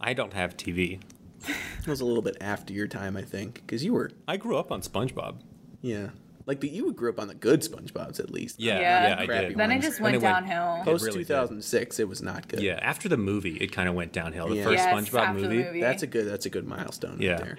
[0.00, 1.00] I don't have TV.
[1.46, 4.56] It was a little bit after your time, I think, because you were, I grew
[4.56, 5.40] up on SpongeBob.
[5.82, 6.10] yeah,
[6.46, 8.60] like the you grew up on the good SpongeBob's at least.
[8.60, 9.08] Yeah, Yeah.
[9.08, 9.58] yeah, I Crappy did.
[9.58, 9.84] then it ones.
[9.84, 10.84] just When went it went- downhill.
[10.84, 11.28] Post really did.
[11.28, 12.60] 2006, it was not good.
[12.62, 14.48] Yeah, after the movie, it kind of went downhill.
[14.48, 14.64] The Yeah.
[14.64, 15.64] first Yes, SpongeBob after the movie.
[15.64, 15.80] movie.
[15.80, 16.26] That's a good.
[16.28, 17.18] That's a good milestone.
[17.20, 17.32] Yeah.
[17.42, 17.58] Right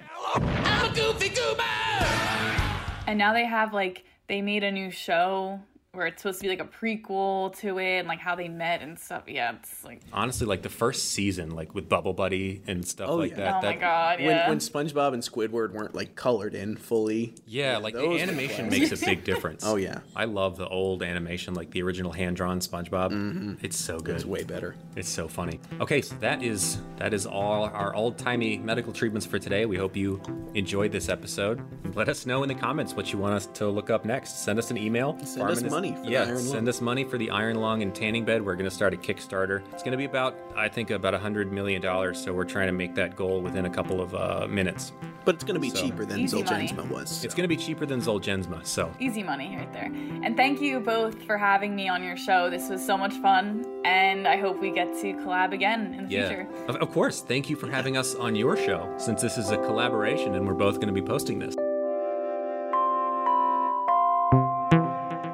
[3.06, 5.60] And now they have like they made a new show
[5.94, 8.80] where it's supposed to be like a prequel to it and like how they met
[8.80, 9.24] and stuff.
[9.26, 13.16] Yeah, it's like Honestly, like the first season, like with Bubble Buddy and stuff Oh,
[13.16, 13.36] like yeah.
[13.36, 13.54] that.
[13.58, 14.48] oh that my god, When, yeah.
[14.48, 17.34] when SpongeBob and Squidward weren't like colored in fully.
[17.44, 19.64] Yeah, like the animation makes a big difference.
[19.66, 19.98] Oh, yeah.
[20.16, 23.10] I love the old animation, like the original hand drawn SpongeBob.
[23.10, 23.54] Mm-hmm.
[23.60, 24.14] It's so good.
[24.16, 24.74] It's way better.
[24.96, 25.60] It's so funny.
[25.78, 29.66] Okay, so that is that is all our old timey medical treatments for today.
[29.66, 30.22] We hope you
[30.54, 31.60] enjoyed this episode.
[31.94, 34.42] Let us know in the comments what you want us to look up next.
[34.42, 35.18] Send us an email.
[35.18, 36.44] Send us Farmin is- money for the yeah, iron lung.
[36.44, 38.44] send us money for the iron lung and tanning bed.
[38.44, 39.62] We're going to start a Kickstarter.
[39.72, 42.22] It's going to be about I think about a hundred million dollars.
[42.22, 44.92] So we're trying to make that goal within a couple of uh, minutes.
[45.24, 46.66] But it's going to be So- cheaper than Easy money.
[46.68, 47.24] Zolgensma was.
[47.24, 48.66] It's going to be cheaper than Zolgensma.
[48.66, 49.84] So easy money right there.
[50.24, 52.50] And thank you both for having me on your show.
[52.50, 56.12] This was so much fun, and I hope we get to collab again in the
[56.12, 56.28] Yeah.
[56.28, 56.48] future.
[56.68, 57.20] Of, of course.
[57.20, 60.54] Thank you for having us on your show since this is a collaboration and we're
[60.54, 61.54] both going to be posting this.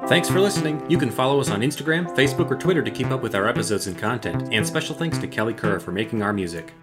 [0.09, 0.83] Thanks for listening.
[0.89, 3.85] You can follow us on Instagram, Facebook, or Twitter to keep up with our episodes
[3.85, 4.51] and content.
[4.51, 6.73] And special thanks to Kelly Kerr for making our music.